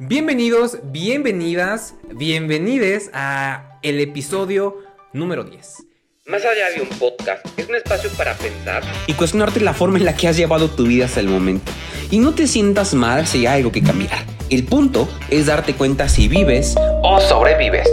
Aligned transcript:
Bienvenidos, 0.00 0.78
bienvenidas, 0.84 1.96
bienvenides 2.14 3.10
a 3.12 3.80
el 3.82 3.98
episodio 3.98 4.76
número 5.12 5.42
10. 5.42 5.86
Más 6.26 6.44
allá 6.44 6.70
de 6.70 6.82
un 6.82 6.88
podcast, 7.00 7.44
es 7.58 7.68
un 7.68 7.74
espacio 7.74 8.08
para 8.10 8.34
pensar 8.34 8.84
y 9.08 9.14
cuestionarte 9.14 9.58
la 9.58 9.74
forma 9.74 9.98
en 9.98 10.04
la 10.04 10.14
que 10.14 10.28
has 10.28 10.36
llevado 10.36 10.70
tu 10.70 10.86
vida 10.86 11.06
hasta 11.06 11.18
el 11.18 11.26
momento. 11.26 11.72
Y 12.12 12.18
no 12.18 12.32
te 12.32 12.46
sientas 12.46 12.94
mal 12.94 13.26
si 13.26 13.38
hay 13.38 13.58
algo 13.58 13.72
que 13.72 13.82
cambiar. 13.82 14.24
El 14.50 14.64
punto 14.66 15.08
es 15.30 15.46
darte 15.46 15.74
cuenta 15.74 16.08
si 16.08 16.28
vives 16.28 16.76
o 17.02 17.20
sobrevives. 17.20 17.88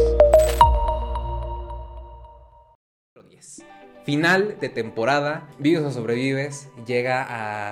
Final 4.06 4.60
de 4.60 4.70
temporada, 4.70 5.50
Vives 5.58 5.82
o 5.82 5.92
Sobrevives 5.92 6.70
llega 6.86 7.26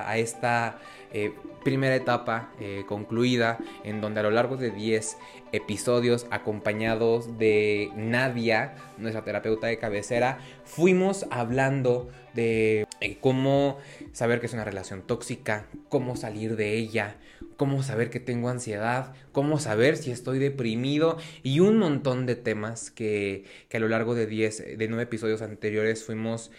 a, 0.09 0.18
esta 0.18 0.79
eh, 1.14 1.32
primera 1.64 1.95
etapa 1.95 2.52
eh, 2.59 2.84
concluida 2.88 3.59
en 3.84 4.02
donde 4.02 4.20
a 4.20 4.23
lo 4.23 4.32
largo 4.32 4.57
de 4.57 4.71
10 4.71 5.16
episodios 5.52 6.25
acompañados 6.32 7.38
de 7.38 7.92
Nadia, 7.96 8.75
nuestra 8.97 9.24
terapeuta 9.24 9.68
de 9.68 9.78
cabecera, 9.78 10.39
fuimos 10.65 11.25
hablando 11.29 12.10
de 12.33 12.88
eh, 13.00 13.18
cómo 13.21 13.78
saber 14.11 14.39
que 14.39 14.47
es 14.47 14.54
una 14.54 14.65
relación 14.65 15.04
tóxica, 15.04 15.68
cómo 15.88 16.18
salir 16.18 16.55
de 16.55 16.74
ella, 16.74 17.16
cómo 17.57 17.83
saber 17.83 18.10
que 18.10 18.19
tengo 18.19 18.50
ansiedad, 18.50 19.14
cómo 19.32 19.60
saber 19.60 19.97
si 19.97 20.11
estoy 20.11 20.39
deprimido 20.39 21.18
y 21.43 21.60
un 21.60 21.77
montón 21.77 22.25
de 22.25 22.36
temas 22.36 22.89
que, 22.89 23.46
a 23.71 23.80
lo 23.80 23.88
largo 23.88 24.16
de 24.16 24.25
10, 24.25 24.77
de 24.80 24.88
9 24.88 25.04
episodios 25.04 25.43
anteriores 25.43 26.04
fuimos 26.04 26.52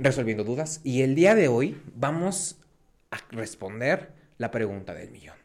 resolviendo 0.00 0.44
dudas. 0.44 0.80
Y 0.82 1.02
el 1.02 1.14
día 1.14 1.34
de 1.34 1.48
hoy 1.48 1.76
vamos 1.94 2.56
responder 3.32 4.12
la 4.38 4.50
pregunta 4.50 4.94
del 4.94 5.10
millón. 5.10 5.36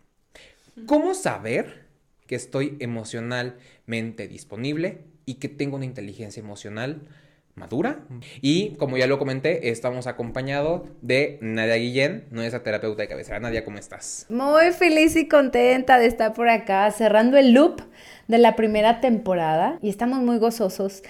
¿Cómo 0.85 1.15
saber 1.15 1.87
que 2.27 2.35
estoy 2.35 2.77
emocionalmente 2.79 4.27
disponible 4.27 4.99
y 5.25 5.35
que 5.35 5.49
tengo 5.49 5.77
una 5.77 5.85
inteligencia 5.85 6.41
emocional 6.41 7.01
madura. 7.57 7.99
Y 8.41 8.75
como 8.75 8.97
ya 8.97 9.07
lo 9.07 9.17
comenté, 9.17 9.69
estamos 9.69 10.07
acompañados 10.07 10.83
de 11.01 11.39
Nadia 11.41 11.75
Guillén, 11.75 12.25
nuestra 12.29 12.63
terapeuta 12.63 13.01
de 13.01 13.07
cabecera. 13.07 13.39
Nadia, 13.39 13.65
¿cómo 13.65 13.79
estás? 13.79 14.27
Muy 14.29 14.71
feliz 14.71 15.15
y 15.15 15.27
contenta 15.27 15.97
de 15.97 16.05
estar 16.05 16.33
por 16.33 16.49
acá, 16.49 16.89
cerrando 16.91 17.37
el 17.37 17.53
loop 17.53 17.81
de 18.27 18.37
la 18.37 18.55
primera 18.55 19.01
temporada 19.01 19.79
y 19.81 19.89
estamos 19.89 20.19
muy 20.19 20.37
gozosos. 20.37 21.01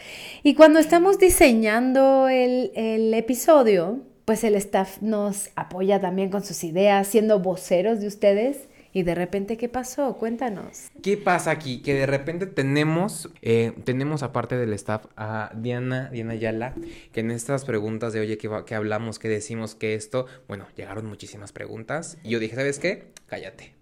Y 0.42 0.55
cuando 0.55 0.80
estamos 0.80 1.20
diseñando 1.20 2.30
el, 2.30 2.72
el 2.75 3.14
episodio, 3.14 4.00
pues 4.28 4.44
el 4.44 4.56
staff 4.56 5.02
nos 5.02 5.52
apoya 5.56 6.02
también 6.02 6.30
con 6.30 6.44
sus 6.44 6.66
ideas, 6.66 7.08
siendo 7.08 7.39
voceros 7.39 8.02
de 8.02 8.08
ustedes. 8.08 8.67
Y 8.92 9.03
de 9.03 9.16
repente, 9.16 9.56
¿qué 9.56 9.70
pasó? 9.70 10.17
Cuéntanos. 10.17 10.89
¿Qué 11.02 11.16
pasa 11.16 11.50
aquí? 11.52 11.81
Que 11.81 11.94
de 11.94 12.06
repente 12.08 12.45
tenemos, 12.45 13.30
eh, 13.42 13.72
tenemos 13.86 14.23
aparte 14.23 14.58
del 14.58 14.73
staff 14.73 15.05
a 15.16 15.52
Diana, 15.55 16.09
Diana 16.11 16.36
Yala, 16.36 16.75
que 17.14 17.22
en 17.22 17.31
estas 17.31 17.64
preguntas 17.64 18.11
de, 18.11 18.20
oye, 18.20 18.38
¿qué, 18.38 18.50
¿qué, 18.66 18.75
hablamos? 18.75 19.17
¿Qué 19.17 19.30
decimos? 19.30 19.75
¿Qué 19.75 19.95
esto? 19.95 20.25
Bueno, 20.50 20.67
llegaron 20.75 21.05
muchísimas 21.05 21.53
preguntas. 21.53 22.17
Y 22.22 22.31
yo 22.31 22.39
dije, 22.39 22.58
¿sabes 22.58 22.80
qué? 22.80 23.14
Cállate. 23.28 23.75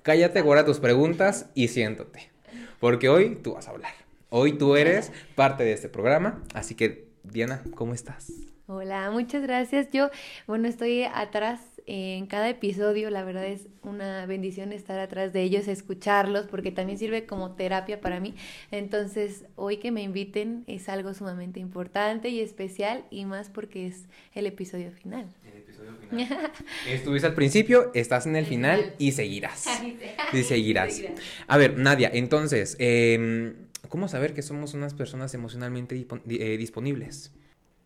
Cállate, 0.00 0.40
guarda 0.40 0.64
tus 0.64 0.80
preguntas 0.80 1.50
y 1.54 1.68
siéntate. 1.68 2.30
Porque 2.78 3.10
hoy 3.10 3.34
tú 3.34 3.52
vas 3.52 3.68
a 3.68 3.72
hablar. 3.72 3.92
Hoy 4.30 4.54
tú 4.54 4.76
eres 4.76 5.12
parte 5.34 5.62
de 5.62 5.74
este 5.74 5.90
programa. 5.90 6.42
Así 6.54 6.74
que, 6.74 7.09
Diana, 7.22 7.62
¿cómo 7.74 7.94
estás? 7.94 8.32
Hola, 8.66 9.10
muchas 9.10 9.42
gracias. 9.42 9.88
Yo, 9.92 10.10
bueno, 10.46 10.68
estoy 10.68 11.02
atrás 11.02 11.60
en 11.86 12.26
cada 12.26 12.48
episodio. 12.48 13.10
La 13.10 13.24
verdad 13.24 13.46
es 13.46 13.66
una 13.82 14.24
bendición 14.26 14.72
estar 14.72 15.00
atrás 15.00 15.32
de 15.32 15.42
ellos, 15.42 15.66
escucharlos, 15.66 16.46
porque 16.46 16.70
también 16.70 16.96
sirve 16.96 17.26
como 17.26 17.56
terapia 17.56 18.00
para 18.00 18.20
mí. 18.20 18.36
Entonces, 18.70 19.44
hoy 19.56 19.78
que 19.78 19.90
me 19.90 20.02
inviten 20.02 20.62
es 20.68 20.88
algo 20.88 21.14
sumamente 21.14 21.58
importante 21.58 22.28
y 22.28 22.40
especial, 22.40 23.04
y 23.10 23.24
más 23.24 23.50
porque 23.50 23.88
es 23.88 24.04
el 24.34 24.46
episodio 24.46 24.92
final. 24.92 25.26
El 25.44 25.58
episodio 25.58 25.96
final. 26.08 26.52
Estuviste 26.88 27.26
al 27.26 27.34
principio, 27.34 27.90
estás 27.92 28.26
en 28.26 28.36
el 28.36 28.46
final 28.46 28.94
y 28.98 29.10
seguirás. 29.12 29.66
y 30.32 30.42
seguirás. 30.44 31.02
A 31.48 31.56
ver, 31.56 31.76
Nadia, 31.76 32.08
entonces, 32.12 32.76
em, 32.78 33.54
¿cómo 33.90 34.08
saber 34.08 34.32
que 34.32 34.40
somos 34.40 34.72
unas 34.72 34.94
personas 34.94 35.34
emocionalmente 35.34 36.06
eh, 36.28 36.56
disponibles? 36.56 37.34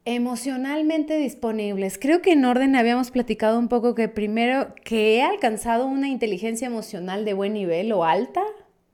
Emocionalmente 0.05 1.17
disponibles. 1.19 1.99
Creo 1.99 2.23
que 2.23 2.33
en 2.33 2.45
orden 2.45 2.77
habíamos 2.77 3.11
platicado 3.11 3.59
un 3.59 3.69
poco 3.69 3.95
que 3.97 4.09
primero 4.09 4.75
que 4.85 5.17
he 5.17 5.23
alcanzado 5.23 5.87
una 5.87 6.09
inteligencia 6.09 6.67
emocional 6.67 7.25
de 7.25 7.33
buen 7.33 7.55
nivel 7.55 7.91
o 7.91 8.05
alta 8.05 8.43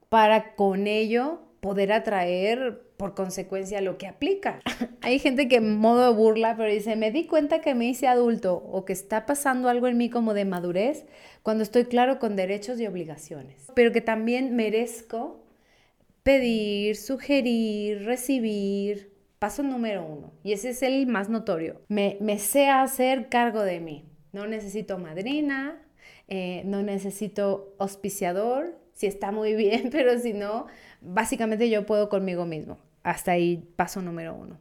para 0.08 0.54
con 0.54 0.86
ello 0.86 1.40
poder 1.60 1.92
atraer 1.92 2.80
por 2.96 3.14
consecuencia 3.14 3.80
lo 3.80 3.98
que 3.98 4.06
aplica. 4.06 4.60
Hay 5.02 5.18
gente 5.18 5.48
que 5.48 5.56
en 5.56 5.78
modo 5.78 6.14
burla, 6.14 6.56
pero 6.56 6.70
dice, 6.70 6.94
me 6.94 7.10
di 7.10 7.26
cuenta 7.26 7.60
que 7.60 7.74
me 7.74 7.88
hice 7.88 8.06
adulto 8.06 8.62
o 8.70 8.84
que 8.84 8.92
está 8.92 9.26
pasando 9.26 9.68
algo 9.68 9.88
en 9.88 9.98
mí 9.98 10.10
como 10.10 10.32
de 10.32 10.44
madurez 10.44 11.06
cuando 11.42 11.64
estoy 11.64 11.86
claro 11.86 12.18
con 12.20 12.36
derechos 12.36 12.78
y 12.78 12.86
obligaciones, 12.86 13.66
pero 13.74 13.90
que 13.90 14.00
también 14.00 14.54
merezco 14.54 15.40
pedir, 16.30 16.96
sugerir, 16.96 18.04
recibir, 18.04 19.10
Paso 19.40 19.62
número 19.62 20.04
uno, 20.04 20.34
y 20.44 20.52
ese 20.52 20.68
es 20.68 20.82
el 20.82 21.06
más 21.06 21.30
notorio, 21.30 21.80
me, 21.88 22.18
me 22.20 22.38
sé 22.38 22.68
hacer 22.68 23.30
cargo 23.30 23.62
de 23.62 23.80
mí. 23.80 24.04
No 24.32 24.46
necesito 24.46 24.98
madrina, 24.98 25.80
eh, 26.28 26.60
no 26.66 26.82
necesito 26.82 27.74
auspiciador, 27.78 28.78
si 28.92 29.06
está 29.06 29.32
muy 29.32 29.54
bien, 29.64 29.88
pero 29.90 30.18
si 30.18 30.34
no, 30.34 30.66
básicamente 31.00 31.70
yo 31.70 31.86
puedo 31.86 32.10
conmigo 32.10 32.44
mismo. 32.44 32.76
Hasta 33.02 33.32
ahí 33.32 33.66
paso 33.76 34.02
número 34.02 34.34
uno. 34.34 34.58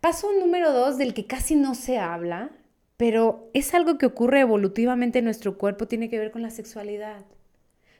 Paso 0.00 0.28
número 0.38 0.72
dos, 0.72 0.96
del 0.96 1.12
que 1.12 1.26
casi 1.26 1.56
no 1.56 1.74
se 1.74 1.98
habla, 1.98 2.52
pero 2.96 3.50
es 3.52 3.74
algo 3.74 3.98
que 3.98 4.06
ocurre 4.06 4.38
evolutivamente 4.38 5.18
en 5.18 5.24
nuestro 5.24 5.58
cuerpo, 5.58 5.88
tiene 5.88 6.08
que 6.08 6.20
ver 6.20 6.30
con 6.30 6.42
la 6.42 6.50
sexualidad. 6.50 7.24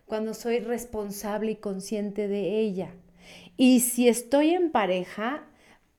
Cuando 0.07 0.35
soy 0.35 0.59
responsable 0.61 1.53
y 1.53 1.57
consciente 1.57 2.29
de 2.29 2.59
ella. 2.61 2.91
Y 3.57 3.81
si 3.81 4.09
estoy 4.09 4.51
en 4.51 4.71
pareja, 4.71 5.45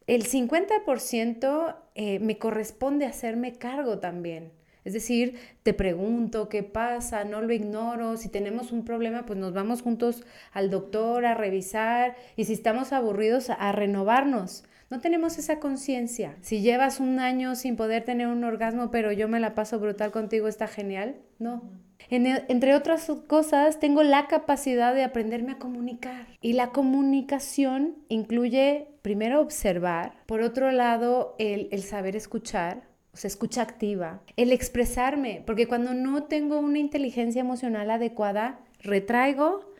el 0.07 0.25
50% 0.25 1.75
eh, 1.95 2.19
me 2.19 2.37
corresponde 2.37 3.05
hacerme 3.05 3.53
cargo 3.53 3.99
también. 3.99 4.51
Es 4.83 4.93
decir, 4.93 5.39
te 5.63 5.73
pregunto 5.73 6.47
qué 6.47 6.61
pasa, 6.61 7.23
no 7.23 7.41
lo 7.41 7.51
ignoro, 7.53 8.17
si 8.17 8.29
tenemos 8.29 8.71
un 8.71 8.85
problema, 8.85 9.25
pues 9.25 9.39
nos 9.39 9.51
vamos 9.51 9.81
juntos 9.81 10.23
al 10.51 10.69
doctor 10.69 11.25
a 11.25 11.33
revisar 11.33 12.15
y 12.35 12.45
si 12.45 12.53
estamos 12.53 12.93
aburridos, 12.93 13.49
a 13.49 13.71
renovarnos. 13.71 14.63
No 14.91 15.01
tenemos 15.01 15.39
esa 15.39 15.59
conciencia. 15.59 16.37
Si 16.41 16.61
llevas 16.61 16.99
un 16.99 17.19
año 17.19 17.55
sin 17.55 17.75
poder 17.75 18.03
tener 18.03 18.27
un 18.27 18.43
orgasmo, 18.43 18.91
pero 18.91 19.11
yo 19.11 19.27
me 19.27 19.39
la 19.39 19.55
paso 19.55 19.79
brutal 19.79 20.11
contigo, 20.11 20.47
está 20.47 20.67
genial. 20.67 21.15
No. 21.39 21.63
Entre 22.09 22.75
otras 22.75 23.11
cosas, 23.27 23.79
tengo 23.79 24.03
la 24.03 24.27
capacidad 24.27 24.93
de 24.93 25.03
aprenderme 25.03 25.53
a 25.53 25.59
comunicar. 25.59 26.27
Y 26.41 26.53
la 26.53 26.69
comunicación 26.69 27.95
incluye, 28.09 28.87
primero, 29.01 29.41
observar. 29.41 30.13
Por 30.25 30.41
otro 30.41 30.71
lado, 30.71 31.35
el, 31.39 31.67
el 31.71 31.83
saber 31.83 32.15
escuchar. 32.15 32.83
O 33.13 33.17
sea, 33.17 33.27
escucha 33.27 33.61
activa. 33.61 34.21
El 34.35 34.51
expresarme. 34.51 35.41
Porque 35.45 35.67
cuando 35.67 35.93
no 35.93 36.23
tengo 36.23 36.59
una 36.59 36.79
inteligencia 36.79 37.41
emocional 37.41 37.89
adecuada, 37.89 38.59
retraigo 38.81 39.73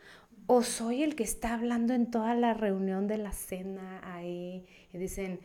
o 0.46 0.62
soy 0.62 1.02
el 1.02 1.16
que 1.16 1.24
está 1.24 1.54
hablando 1.54 1.92
en 1.92 2.10
toda 2.10 2.34
la 2.34 2.54
reunión 2.54 3.08
de 3.08 3.18
la 3.18 3.32
cena 3.32 4.00
ahí 4.04 4.64
y 4.92 4.98
dicen, 4.98 5.40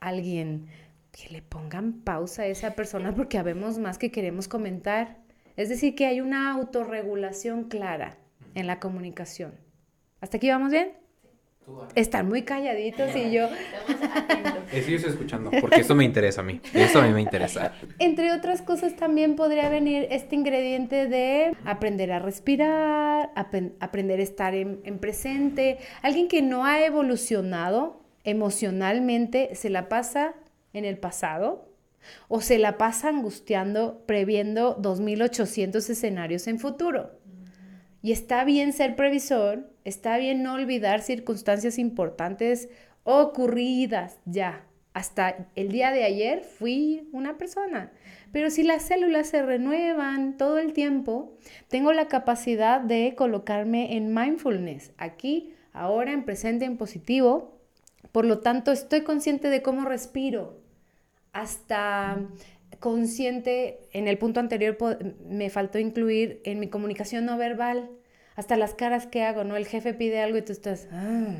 alguien, 0.00 0.66
que 1.12 1.28
le 1.28 1.42
pongan 1.42 1.92
pausa 1.92 2.42
a 2.42 2.46
esa 2.46 2.74
persona 2.74 3.14
porque 3.14 3.38
habemos 3.38 3.78
más 3.78 3.98
que 3.98 4.10
queremos 4.10 4.48
comentar. 4.48 5.18
Es 5.56 5.68
decir, 5.68 5.94
que 5.94 6.06
hay 6.06 6.20
una 6.20 6.52
autorregulación 6.52 7.64
clara 7.64 8.18
en 8.54 8.66
la 8.66 8.80
comunicación. 8.80 9.54
¿Hasta 10.20 10.36
aquí 10.36 10.48
vamos 10.48 10.70
bien? 10.70 10.92
Están 11.94 12.28
muy 12.28 12.42
calladitos 12.42 13.14
y 13.14 13.30
yo... 13.30 13.48
Sí, 14.72 14.90
yo 14.90 14.96
estoy 14.96 15.12
escuchando, 15.12 15.50
porque 15.60 15.80
esto 15.80 15.94
me 15.94 16.04
interesa 16.04 16.40
a 16.40 16.44
mí. 16.44 16.60
Esto 16.72 17.00
a 17.00 17.06
mí 17.06 17.12
me 17.12 17.20
interesa. 17.20 17.72
Entre 17.98 18.32
otras 18.32 18.62
cosas 18.62 18.96
también 18.96 19.36
podría 19.36 19.68
venir 19.68 20.06
este 20.10 20.34
ingrediente 20.34 21.08
de 21.08 21.54
aprender 21.64 22.10
a 22.12 22.18
respirar, 22.18 23.30
aprender 23.34 24.20
a 24.20 24.22
estar 24.22 24.54
en, 24.54 24.80
en 24.84 24.98
presente. 24.98 25.78
Alguien 26.00 26.28
que 26.28 26.42
no 26.42 26.64
ha 26.64 26.84
evolucionado 26.84 28.00
emocionalmente 28.24 29.54
se 29.54 29.70
la 29.70 29.88
pasa 29.88 30.34
en 30.72 30.84
el 30.84 30.98
pasado 30.98 31.71
o 32.28 32.40
se 32.40 32.58
la 32.58 32.78
pasa 32.78 33.08
angustiando, 33.08 34.02
previendo 34.06 34.74
2800 34.74 35.90
escenarios 35.90 36.46
en 36.46 36.58
futuro. 36.58 37.18
Y 38.02 38.12
está 38.12 38.44
bien 38.44 38.72
ser 38.72 38.96
previsor, 38.96 39.70
está 39.84 40.18
bien 40.18 40.42
no 40.42 40.54
olvidar 40.54 41.02
circunstancias 41.02 41.78
importantes 41.78 42.68
ocurridas 43.04 44.18
ya, 44.24 44.64
hasta 44.94 45.48
el 45.54 45.72
día 45.72 45.90
de 45.90 46.04
ayer 46.04 46.42
fui 46.42 47.08
una 47.12 47.38
persona. 47.38 47.92
Pero 48.30 48.50
si 48.50 48.62
las 48.62 48.82
células 48.82 49.28
se 49.28 49.42
renuevan 49.42 50.36
todo 50.36 50.58
el 50.58 50.72
tiempo, 50.72 51.36
tengo 51.68 51.92
la 51.92 52.08
capacidad 52.08 52.80
de 52.80 53.14
colocarme 53.16 53.96
en 53.96 54.14
mindfulness, 54.14 54.92
aquí, 54.98 55.54
ahora, 55.72 56.12
en 56.12 56.24
presente, 56.24 56.64
en 56.64 56.76
positivo. 56.76 57.58
Por 58.10 58.24
lo 58.24 58.40
tanto, 58.40 58.72
estoy 58.72 59.02
consciente 59.02 59.48
de 59.48 59.62
cómo 59.62 59.86
respiro. 59.86 60.61
Hasta 61.32 62.18
consciente, 62.80 63.80
en 63.92 64.08
el 64.08 64.18
punto 64.18 64.40
anterior 64.40 64.76
me 65.28 65.50
faltó 65.50 65.78
incluir 65.78 66.40
en 66.44 66.58
mi 66.58 66.68
comunicación 66.68 67.24
no 67.24 67.36
verbal, 67.38 67.90
hasta 68.34 68.56
las 68.56 68.74
caras 68.74 69.06
que 69.06 69.22
hago, 69.22 69.44
¿no? 69.44 69.56
El 69.56 69.66
jefe 69.66 69.94
pide 69.94 70.20
algo 70.20 70.38
y 70.38 70.42
tú 70.42 70.52
estás... 70.52 70.88
Ah". 70.90 71.34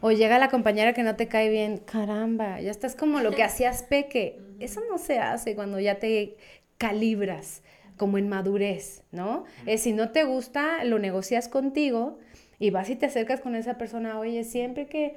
O 0.00 0.10
llega 0.10 0.40
la 0.40 0.48
compañera 0.48 0.94
que 0.94 1.04
no 1.04 1.14
te 1.14 1.28
cae 1.28 1.48
bien, 1.48 1.78
caramba, 1.78 2.60
ya 2.60 2.72
estás 2.72 2.96
como 2.96 3.20
lo 3.20 3.30
que 3.30 3.44
hacías 3.44 3.84
peque. 3.84 4.40
Eso 4.58 4.80
no 4.90 4.98
se 4.98 5.20
hace 5.20 5.54
cuando 5.54 5.78
ya 5.78 6.00
te 6.00 6.36
calibras 6.76 7.62
como 7.96 8.18
en 8.18 8.28
madurez, 8.28 9.04
¿no? 9.12 9.44
Es 9.64 9.82
si 9.82 9.92
no 9.92 10.10
te 10.10 10.24
gusta, 10.24 10.82
lo 10.82 10.98
negocias 10.98 11.48
contigo 11.48 12.18
y 12.58 12.70
vas 12.70 12.90
y 12.90 12.96
te 12.96 13.06
acercas 13.06 13.40
con 13.40 13.54
esa 13.54 13.78
persona, 13.78 14.18
oye, 14.18 14.42
siempre 14.42 14.86
que 14.86 15.14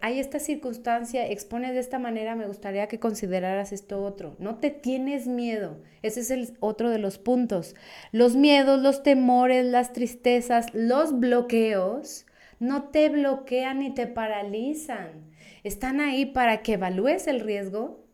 hay 0.00 0.18
esta 0.18 0.38
circunstancia, 0.38 1.28
expones 1.28 1.72
de 1.72 1.80
esta 1.80 1.98
manera, 1.98 2.34
me 2.34 2.46
gustaría 2.46 2.88
que 2.88 2.98
consideraras 2.98 3.72
esto 3.72 4.02
otro. 4.02 4.36
No 4.38 4.56
te 4.56 4.70
tienes 4.70 5.26
miedo. 5.26 5.78
Ese 6.02 6.20
es 6.20 6.30
el 6.30 6.56
otro 6.60 6.90
de 6.90 6.98
los 6.98 7.18
puntos. 7.18 7.74
Los 8.12 8.36
miedos, 8.36 8.80
los 8.80 9.02
temores, 9.02 9.64
las 9.64 9.92
tristezas, 9.92 10.66
los 10.74 11.18
bloqueos 11.18 12.26
no 12.58 12.84
te 12.84 13.08
bloquean 13.08 13.80
ni 13.80 13.90
te 13.92 14.06
paralizan. 14.06 15.30
Están 15.62 16.00
ahí 16.00 16.26
para 16.26 16.62
que 16.62 16.74
evalúes 16.74 17.26
el 17.26 17.40
riesgo 17.40 18.04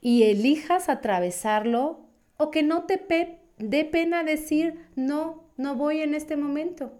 y 0.00 0.24
elijas 0.24 0.88
atravesarlo 0.88 2.06
o 2.36 2.50
que 2.50 2.62
no 2.62 2.84
te 2.84 3.38
dé 3.58 3.84
pena 3.84 4.24
decir, 4.24 4.86
no, 4.96 5.44
no 5.56 5.74
voy 5.74 6.00
en 6.00 6.14
este 6.14 6.36
momento. 6.36 6.92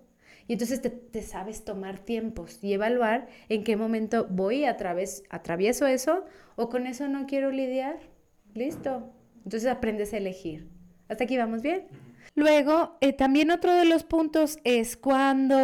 Y 0.49 0.53
entonces 0.53 0.81
te, 0.81 1.23
sabes 1.23 1.65
tomar 1.65 1.99
tiempos 1.99 2.63
y 2.63 2.73
evaluar 2.73 3.29
en 3.49 3.65
qué 3.65 3.77
momento 3.77 4.27
voy 4.31 4.65
a 4.65 4.77
través, 4.77 5.25
atravieso 5.29 5.87
eso 5.87 6.25
o 6.55 6.69
con 6.69 6.87
eso 6.87 7.09
no 7.09 7.27
quiero 7.27 7.51
lidiar. 7.51 7.99
Listo. 8.55 9.13
Entonces 9.45 9.69
aprendes 9.69 10.13
a 10.13 10.19
elegir. 10.19 10.69
¿Hasta 11.09 11.25
aquí 11.25 11.37
vamos 11.37 11.63
bien? 11.63 11.87
Luego, 12.35 12.97
eh, 13.01 13.13
también 13.13 13.51
otro 13.51 13.73
de 13.75 13.85
los 13.85 14.05
puntos 14.05 14.59
es 14.65 14.97
cuando 14.97 15.57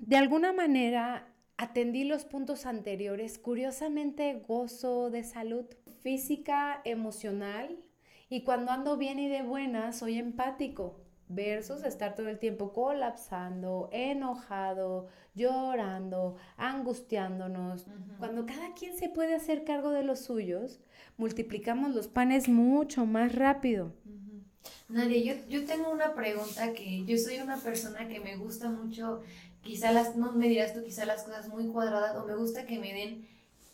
de 0.00 0.16
alguna 0.16 0.52
manera 0.52 1.26
atendí 1.56 2.04
los 2.04 2.24
puntos 2.24 2.66
anteriores, 2.66 3.38
curiosamente 3.38 4.42
gozo 4.46 5.10
de 5.10 5.24
salud 5.24 5.66
física, 6.02 6.80
emocional, 6.84 7.78
y 8.30 8.44
cuando 8.44 8.70
ando 8.70 8.96
bien 8.96 9.18
y 9.18 9.28
de 9.28 9.42
buena, 9.42 9.92
soy 9.92 10.18
empático 10.18 11.07
versus 11.28 11.84
estar 11.84 12.14
todo 12.14 12.28
el 12.28 12.38
tiempo 12.38 12.72
colapsando, 12.72 13.88
enojado, 13.92 15.08
llorando, 15.34 16.36
angustiándonos. 16.56 17.86
Cuando 18.18 18.46
cada 18.46 18.74
quien 18.74 18.96
se 18.96 19.08
puede 19.08 19.34
hacer 19.34 19.64
cargo 19.64 19.90
de 19.90 20.02
los 20.02 20.20
suyos, 20.20 20.80
multiplicamos 21.16 21.94
los 21.94 22.08
panes 22.08 22.48
mucho 22.48 23.06
más 23.06 23.34
rápido. 23.34 23.92
Nadia, 24.88 25.34
yo, 25.34 25.46
yo 25.48 25.66
tengo 25.66 25.90
una 25.90 26.14
pregunta 26.14 26.72
que 26.72 27.04
yo 27.04 27.18
soy 27.18 27.38
una 27.38 27.58
persona 27.58 28.08
que 28.08 28.20
me 28.20 28.36
gusta 28.36 28.70
mucho, 28.70 29.22
quizá 29.62 29.92
las, 29.92 30.16
no 30.16 30.32
me 30.32 30.48
dirás 30.48 30.72
tú, 30.72 30.82
quizá 30.82 31.04
las 31.04 31.24
cosas 31.24 31.48
muy 31.48 31.66
cuadradas, 31.66 32.16
o 32.16 32.26
me 32.26 32.34
gusta 32.34 32.64
que 32.64 32.78
me 32.78 32.94
den 32.94 33.28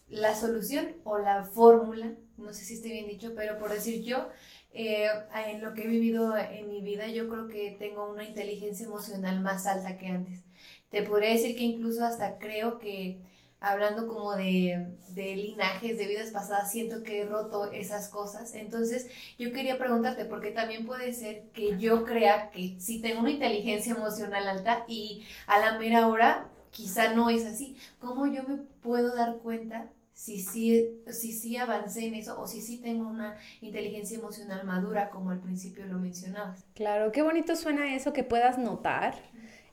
la 0.09 0.35
solución 0.35 0.89
o 1.05 1.19
la 1.19 1.45
fórmula, 1.45 2.13
no 2.37 2.53
sé 2.53 2.65
si 2.65 2.75
esté 2.75 2.89
bien 2.89 3.07
dicho, 3.07 3.33
pero 3.35 3.59
por 3.59 3.71
decir 3.71 4.03
yo, 4.03 4.29
eh, 4.75 5.09
en 5.47 5.61
lo 5.63 5.73
que 5.73 5.85
he 5.85 5.87
vivido 5.87 6.37
en 6.37 6.69
mi 6.69 6.83
vida, 6.83 7.07
yo 7.09 7.29
creo 7.29 7.49
que 7.49 7.77
tengo 7.79 8.11
una 8.11 8.25
inteligencia 8.25 8.87
emocional 8.87 9.41
más 9.41 9.67
alta 9.67 9.97
que 9.97 10.09
antes. 10.09 10.43
Te 10.91 11.03
podría 11.03 11.31
decir 11.31 11.57
que 11.57 11.63
incluso 11.63 12.05
hasta 12.05 12.39
creo 12.39 12.79
que 12.79 13.21
hablando 13.61 14.07
como 14.09 14.35
de, 14.35 14.97
de, 15.11 15.37
linajes, 15.37 15.97
de 15.97 16.07
vidas 16.07 16.31
pasadas, 16.31 16.71
siento 16.71 17.03
que 17.03 17.23
he 17.23 17.25
roto 17.25 17.71
esas 17.73 18.09
cosas. 18.09 18.55
Entonces, 18.55 19.09
yo 19.39 19.53
quería 19.53 19.79
preguntarte, 19.79 20.25
porque 20.25 20.51
también 20.51 20.85
puede 20.85 21.15
ser 21.15 21.45
que 21.53 21.79
yo 21.79 22.05
crea 22.05 22.51
que 22.51 22.79
si 22.81 23.01
tengo 23.01 23.21
una 23.21 23.31
inteligencia 23.31 23.95
emocional 23.95 24.49
alta 24.49 24.85
y 24.89 25.25
a 25.47 25.59
la 25.59 25.79
mera 25.79 26.09
hora 26.09 26.51
quizá 26.71 27.15
no 27.15 27.31
es 27.31 27.45
así, 27.47 27.77
¿cómo 28.01 28.27
yo 28.27 28.43
me 28.43 28.57
puedo 28.83 29.15
dar 29.15 29.39
cuenta 29.39 29.91
si 30.15 30.39
sí, 30.41 31.03
si 31.11 31.33
sí 31.33 31.57
avancé 31.57 32.07
en 32.07 32.15
eso 32.15 32.39
o 32.41 32.47
si 32.47 32.61
sí 32.63 32.81
tengo 32.81 33.09
una 33.09 33.37
inteligencia 33.61 34.19
emocional 34.19 34.65
madura, 34.65 35.11
como 35.11 35.31
al 35.31 35.41
principio 35.41 35.87
lo 35.87 35.99
mencionabas? 35.99 36.65
Claro, 36.75 37.13
qué 37.13 37.23
bonito 37.23 37.57
suena 37.57 37.95
eso 37.95 38.13
que 38.13 38.25
puedas 38.25 38.59
notar 38.59 39.15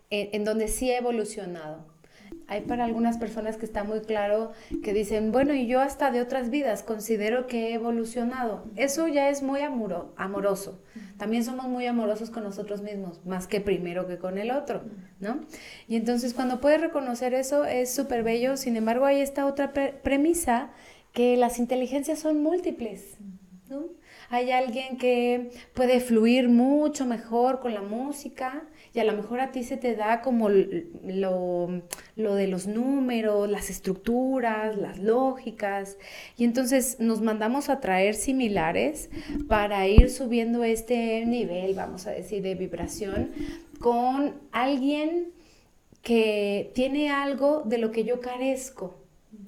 en, 0.09 0.29
en 0.33 0.43
donde 0.45 0.67
sí 0.67 0.89
he 0.91 0.97
evolucionado 0.97 1.85
hay 2.51 2.59
para 2.59 2.83
algunas 2.83 3.17
personas 3.17 3.55
que 3.55 3.65
está 3.65 3.85
muy 3.85 4.01
claro 4.01 4.51
que 4.83 4.93
dicen, 4.93 5.31
bueno, 5.31 5.53
y 5.53 5.67
yo 5.67 5.79
hasta 5.79 6.11
de 6.11 6.19
otras 6.19 6.49
vidas 6.49 6.83
considero 6.83 7.47
que 7.47 7.69
he 7.69 7.73
evolucionado. 7.75 8.65
Eso 8.75 9.07
ya 9.07 9.29
es 9.29 9.41
muy 9.41 9.61
amoro, 9.61 10.13
amoroso. 10.17 10.83
También 11.17 11.45
somos 11.45 11.69
muy 11.69 11.85
amorosos 11.85 12.29
con 12.29 12.43
nosotros 12.43 12.81
mismos, 12.81 13.25
más 13.25 13.47
que 13.47 13.61
primero 13.61 14.05
que 14.05 14.17
con 14.17 14.37
el 14.37 14.51
otro, 14.51 14.81
¿no? 15.21 15.39
Y 15.87 15.95
entonces 15.95 16.33
cuando 16.33 16.59
puedes 16.59 16.81
reconocer 16.81 17.33
eso 17.33 17.63
es 17.63 17.89
súper 17.89 18.21
bello. 18.21 18.57
Sin 18.57 18.75
embargo, 18.75 19.05
hay 19.05 19.21
esta 19.21 19.45
otra 19.45 19.71
premisa 19.71 20.71
que 21.13 21.37
las 21.37 21.57
inteligencias 21.57 22.19
son 22.19 22.43
múltiples, 22.43 23.15
¿no? 23.69 23.85
Hay 24.29 24.51
alguien 24.51 24.97
que 24.97 25.51
puede 25.73 26.01
fluir 26.01 26.49
mucho 26.49 27.05
mejor 27.05 27.61
con 27.61 27.73
la 27.73 27.81
música 27.81 28.63
y 28.93 28.99
a 28.99 29.03
lo 29.05 29.13
mejor 29.13 29.39
a 29.39 29.51
ti 29.51 29.63
se 29.63 29.77
te 29.77 29.95
da 29.95 30.21
como 30.21 30.49
lo, 30.49 31.81
lo 32.15 32.35
de 32.35 32.47
los 32.47 32.67
números, 32.67 33.49
las 33.49 33.69
estructuras, 33.69 34.77
las 34.77 34.99
lógicas. 34.99 35.97
Y 36.37 36.43
entonces 36.43 36.99
nos 36.99 37.21
mandamos 37.21 37.69
a 37.69 37.79
traer 37.79 38.15
similares 38.15 39.09
para 39.47 39.87
ir 39.87 40.09
subiendo 40.09 40.63
este 40.63 41.25
nivel, 41.25 41.73
vamos 41.73 42.05
a 42.07 42.11
decir, 42.11 42.41
de 42.41 42.55
vibración 42.55 43.31
con 43.79 44.35
alguien 44.51 45.33
que 46.01 46.71
tiene 46.73 47.11
algo 47.11 47.63
de 47.65 47.77
lo 47.77 47.91
que 47.91 48.03
yo 48.03 48.21
carezco. 48.21 49.00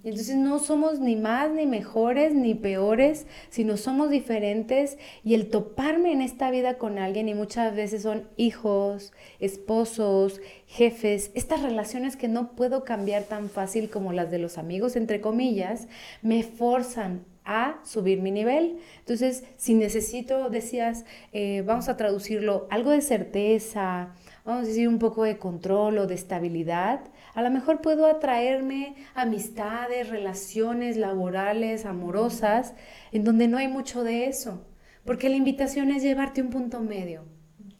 Entonces 0.03 0.35
no 0.35 0.59
somos 0.59 0.99
ni 0.99 1.15
más, 1.15 1.51
ni 1.51 1.65
mejores, 1.65 2.33
ni 2.33 2.53
peores, 2.55 3.25
sino 3.49 3.77
somos 3.77 4.09
diferentes 4.09 4.97
y 5.23 5.33
el 5.33 5.49
toparme 5.49 6.11
en 6.11 6.21
esta 6.21 6.51
vida 6.51 6.77
con 6.77 6.97
alguien 6.97 7.27
y 7.29 7.33
muchas 7.33 7.75
veces 7.75 8.03
son 8.03 8.27
hijos, 8.37 9.13
esposos, 9.39 10.41
jefes, 10.67 11.31
estas 11.35 11.61
relaciones 11.61 12.15
que 12.15 12.27
no 12.27 12.55
puedo 12.55 12.83
cambiar 12.83 13.23
tan 13.23 13.49
fácil 13.49 13.89
como 13.89 14.13
las 14.13 14.31
de 14.31 14.39
los 14.39 14.57
amigos, 14.57 14.95
entre 14.95 15.21
comillas, 15.21 15.87
me 16.21 16.43
forzan 16.43 17.25
a 17.45 17.79
subir 17.83 18.21
mi 18.21 18.31
nivel. 18.31 18.79
Entonces, 18.99 19.43
si 19.57 19.73
necesito, 19.73 20.49
decías, 20.49 21.05
eh, 21.33 21.63
vamos 21.65 21.89
a 21.89 21.97
traducirlo, 21.97 22.67
algo 22.69 22.91
de 22.91 23.01
certeza, 23.01 24.13
vamos 24.45 24.63
a 24.63 24.67
decir 24.67 24.87
un 24.87 24.99
poco 24.99 25.23
de 25.23 25.37
control 25.37 25.97
o 25.97 26.07
de 26.07 26.15
estabilidad, 26.15 27.01
a 27.33 27.41
lo 27.41 27.49
mejor 27.49 27.81
puedo 27.81 28.05
atraerme 28.05 28.95
amistades, 29.15 30.09
relaciones 30.09 30.97
laborales, 30.97 31.85
amorosas, 31.85 32.75
en 33.11 33.23
donde 33.23 33.47
no 33.47 33.57
hay 33.57 33.67
mucho 33.67 34.03
de 34.03 34.27
eso, 34.27 34.65
porque 35.03 35.29
la 35.29 35.35
invitación 35.35 35.91
es 35.91 36.03
llevarte 36.03 36.41
un 36.41 36.49
punto 36.49 36.79
medio. 36.79 37.25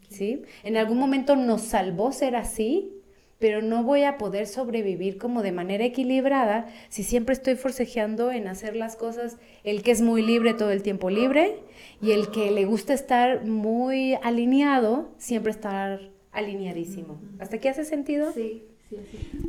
¿sí? 0.08 0.42
En 0.62 0.76
algún 0.76 0.98
momento 0.98 1.36
nos 1.36 1.62
salvó 1.62 2.12
ser 2.12 2.36
así, 2.36 2.90
pero 3.38 3.62
no 3.62 3.82
voy 3.82 4.04
a 4.04 4.16
poder 4.16 4.46
sobrevivir 4.46 5.18
como 5.18 5.42
de 5.42 5.52
manera 5.52 5.84
equilibrada 5.84 6.66
si 6.88 7.02
siempre 7.02 7.34
estoy 7.34 7.56
forcejeando 7.56 8.32
en 8.32 8.48
hacer 8.48 8.74
las 8.76 8.96
cosas, 8.96 9.36
el 9.64 9.82
que 9.82 9.90
es 9.90 10.00
muy 10.00 10.22
libre 10.22 10.54
todo 10.54 10.70
el 10.70 10.82
tiempo 10.82 11.10
libre 11.10 11.56
y 12.00 12.12
el 12.12 12.30
que 12.30 12.50
le 12.50 12.64
gusta 12.64 12.94
estar 12.94 13.44
muy 13.44 14.14
alineado, 14.22 15.12
siempre 15.18 15.50
estar 15.50 16.00
alineadísimo. 16.32 17.20
¿Hasta 17.38 17.56
aquí 17.56 17.68
hace 17.68 17.84
sentido? 17.84 18.32
Sí. 18.32 18.64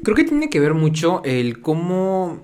Creo 0.04 0.16
que 0.16 0.24
tiene 0.24 0.50
que 0.50 0.60
ver 0.60 0.74
mucho 0.74 1.22
el 1.24 1.62
cómo... 1.62 2.44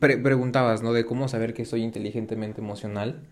preguntabas, 0.00 0.82
¿no? 0.82 0.92
De 0.92 1.04
cómo 1.04 1.28
saber 1.28 1.54
que 1.54 1.64
soy 1.64 1.82
inteligentemente 1.82 2.60
emocional. 2.60 3.22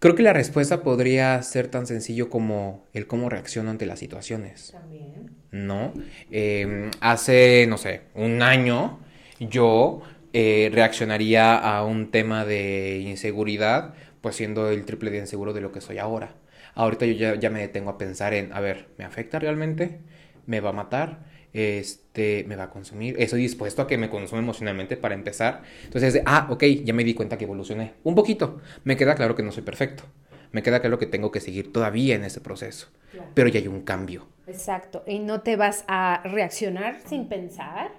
Creo 0.00 0.14
que 0.14 0.22
la 0.22 0.32
respuesta 0.32 0.82
podría 0.82 1.42
ser 1.42 1.68
tan 1.68 1.86
sencillo 1.86 2.30
como 2.30 2.86
el 2.94 3.06
cómo 3.06 3.28
reacciono 3.28 3.70
ante 3.70 3.84
las 3.84 3.98
situaciones. 3.98 4.70
También. 4.72 5.30
¿No? 5.50 5.92
Em, 6.30 6.90
hace, 7.00 7.66
no 7.68 7.76
sé, 7.76 8.02
un 8.14 8.40
año 8.40 8.98
yo 9.40 10.00
eh, 10.32 10.70
reaccionaría 10.72 11.54
a 11.56 11.84
un 11.84 12.10
tema 12.10 12.46
de 12.46 13.00
inseguridad, 13.00 13.94
pues 14.22 14.36
siendo 14.36 14.70
el 14.70 14.86
triple 14.86 15.10
de 15.10 15.18
inseguro 15.18 15.52
de 15.52 15.60
lo 15.60 15.70
que 15.70 15.82
soy 15.82 15.98
ahora. 15.98 16.34
Ahorita 16.74 17.04
yo 17.04 17.12
ya, 17.12 17.34
ya 17.34 17.50
me 17.50 17.60
detengo 17.60 17.90
a 17.90 17.98
pensar 17.98 18.32
en, 18.32 18.52
a 18.54 18.60
ver, 18.60 18.88
¿me 18.96 19.04
afecta 19.04 19.38
realmente? 19.38 19.98
¿Me 20.46 20.60
va 20.60 20.70
a 20.70 20.72
matar? 20.72 21.29
Este, 21.52 22.44
me 22.46 22.56
va 22.56 22.64
a 22.64 22.70
consumir, 22.70 23.16
estoy 23.18 23.42
dispuesto 23.42 23.82
a 23.82 23.86
que 23.86 23.98
me 23.98 24.10
consuma 24.10 24.40
emocionalmente 24.40 24.96
para 24.96 25.14
empezar. 25.14 25.62
Entonces, 25.84 26.22
ah, 26.26 26.46
ok, 26.50 26.64
ya 26.84 26.94
me 26.94 27.04
di 27.04 27.14
cuenta 27.14 27.38
que 27.38 27.44
evolucioné 27.44 27.94
un 28.04 28.14
poquito. 28.14 28.60
Me 28.84 28.96
queda 28.96 29.14
claro 29.14 29.34
que 29.34 29.42
no 29.42 29.52
soy 29.52 29.62
perfecto. 29.62 30.04
Me 30.52 30.62
queda 30.62 30.80
claro 30.80 30.98
que 30.98 31.06
tengo 31.06 31.30
que 31.30 31.40
seguir 31.40 31.72
todavía 31.72 32.16
en 32.16 32.24
ese 32.24 32.40
proceso. 32.40 32.88
Pero 33.34 33.48
ya 33.48 33.60
hay 33.60 33.68
un 33.68 33.82
cambio. 33.82 34.26
Exacto. 34.46 35.04
Y 35.06 35.20
no 35.20 35.42
te 35.42 35.56
vas 35.56 35.84
a 35.86 36.22
reaccionar 36.24 36.98
sin 37.06 37.28
pensar. 37.28 37.92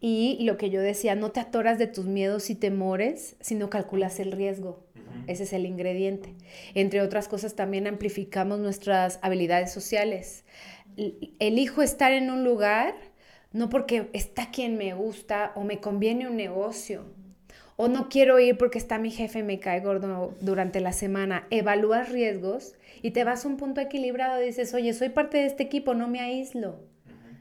Y 0.00 0.38
lo 0.44 0.58
que 0.58 0.70
yo 0.70 0.80
decía, 0.80 1.16
no 1.16 1.32
te 1.32 1.40
atoras 1.40 1.78
de 1.78 1.88
tus 1.88 2.06
miedos 2.06 2.50
y 2.50 2.54
temores, 2.54 3.34
sino 3.40 3.68
calculas 3.68 4.20
el 4.20 4.32
riesgo. 4.32 4.84
Ese 5.26 5.42
es 5.42 5.52
el 5.52 5.66
ingrediente. 5.66 6.34
Entre 6.74 7.02
otras 7.02 7.28
cosas, 7.28 7.54
también 7.54 7.86
amplificamos 7.86 8.60
nuestras 8.60 9.18
habilidades 9.22 9.72
sociales. 9.72 10.44
Elijo 11.38 11.82
estar 11.82 12.12
en 12.12 12.30
un 12.30 12.44
lugar 12.44 12.94
no 13.52 13.68
porque 13.68 14.10
está 14.12 14.50
quien 14.50 14.76
me 14.76 14.94
gusta 14.94 15.52
o 15.54 15.64
me 15.64 15.80
conviene 15.80 16.28
un 16.28 16.36
negocio, 16.36 17.04
o 17.76 17.86
no 17.86 18.08
quiero 18.08 18.40
ir 18.40 18.58
porque 18.58 18.76
está 18.76 18.98
mi 18.98 19.12
jefe, 19.12 19.44
me 19.44 19.60
cae 19.60 19.80
gordo 19.80 20.34
durante 20.40 20.80
la 20.80 20.92
semana. 20.92 21.46
Evalúas 21.50 22.08
riesgos 22.08 22.74
y 23.02 23.12
te 23.12 23.22
vas 23.22 23.44
a 23.44 23.48
un 23.48 23.56
punto 23.56 23.80
equilibrado. 23.80 24.40
Dices, 24.40 24.74
oye, 24.74 24.92
soy 24.92 25.10
parte 25.10 25.38
de 25.38 25.46
este 25.46 25.62
equipo, 25.62 25.94
no 25.94 26.08
me 26.08 26.18
aíslo. 26.18 26.80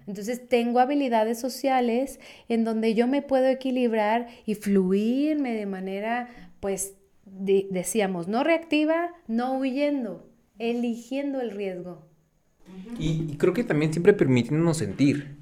Entonces 0.06 0.48
tengo 0.48 0.80
habilidades 0.80 1.40
sociales 1.40 2.20
en 2.50 2.64
donde 2.66 2.94
yo 2.94 3.08
me 3.08 3.24
puedo 3.24 3.48
equilibrar 3.48 4.28
y 4.46 4.54
fluirme 4.54 5.56
de 5.56 5.66
manera, 5.66 6.30
pues, 6.60 6.94
decíamos, 7.26 8.28
no 8.28 8.44
reactiva, 8.44 9.16
no 9.28 9.58
huyendo, 9.58 10.30
eligiendo 10.60 11.42
el 11.42 11.50
riesgo. 11.50 12.08
Y, 13.00 13.32
y 13.32 13.38
creo 13.38 13.54
que 13.54 13.64
también 13.64 13.94
siempre 13.94 14.14
permitiéndonos 14.14 14.78
sentir. 14.78 15.38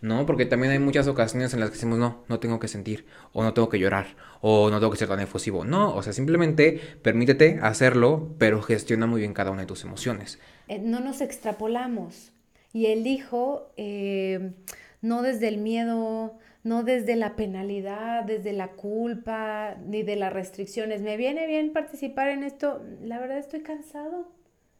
¿no? 0.00 0.26
Porque 0.26 0.46
también 0.46 0.72
hay 0.72 0.78
muchas 0.78 1.08
ocasiones 1.08 1.52
en 1.54 1.60
las 1.60 1.70
que 1.70 1.74
decimos, 1.74 1.98
no, 1.98 2.24
no 2.28 2.38
tengo 2.38 2.58
que 2.58 2.68
sentir, 2.68 3.06
o 3.32 3.42
no 3.42 3.54
tengo 3.54 3.68
que 3.68 3.78
llorar, 3.78 4.16
o 4.40 4.70
no 4.70 4.78
tengo 4.78 4.92
que 4.92 4.98
ser 4.98 5.08
tan 5.08 5.20
efusivo. 5.20 5.64
No, 5.64 5.94
o 5.94 6.02
sea, 6.02 6.12
simplemente 6.12 6.80
permítete 7.02 7.58
hacerlo, 7.62 8.34
pero 8.38 8.62
gestiona 8.62 9.06
muy 9.06 9.20
bien 9.20 9.34
cada 9.34 9.50
una 9.50 9.62
de 9.62 9.66
tus 9.66 9.84
emociones. 9.84 10.38
Eh, 10.68 10.78
no 10.78 11.00
nos 11.00 11.20
extrapolamos 11.20 12.32
y 12.72 12.86
elijo 12.86 13.72
eh, 13.76 14.52
no 15.00 15.22
desde 15.22 15.48
el 15.48 15.58
miedo, 15.58 16.38
no 16.62 16.82
desde 16.82 17.16
la 17.16 17.36
penalidad, 17.36 18.24
desde 18.24 18.52
la 18.52 18.72
culpa, 18.72 19.76
ni 19.86 20.02
de 20.02 20.16
las 20.16 20.32
restricciones. 20.32 21.00
Me 21.00 21.16
viene 21.16 21.46
bien 21.46 21.72
participar 21.72 22.28
en 22.28 22.44
esto, 22.44 22.82
la 23.02 23.18
verdad 23.18 23.38
estoy 23.38 23.60
cansado. 23.60 24.35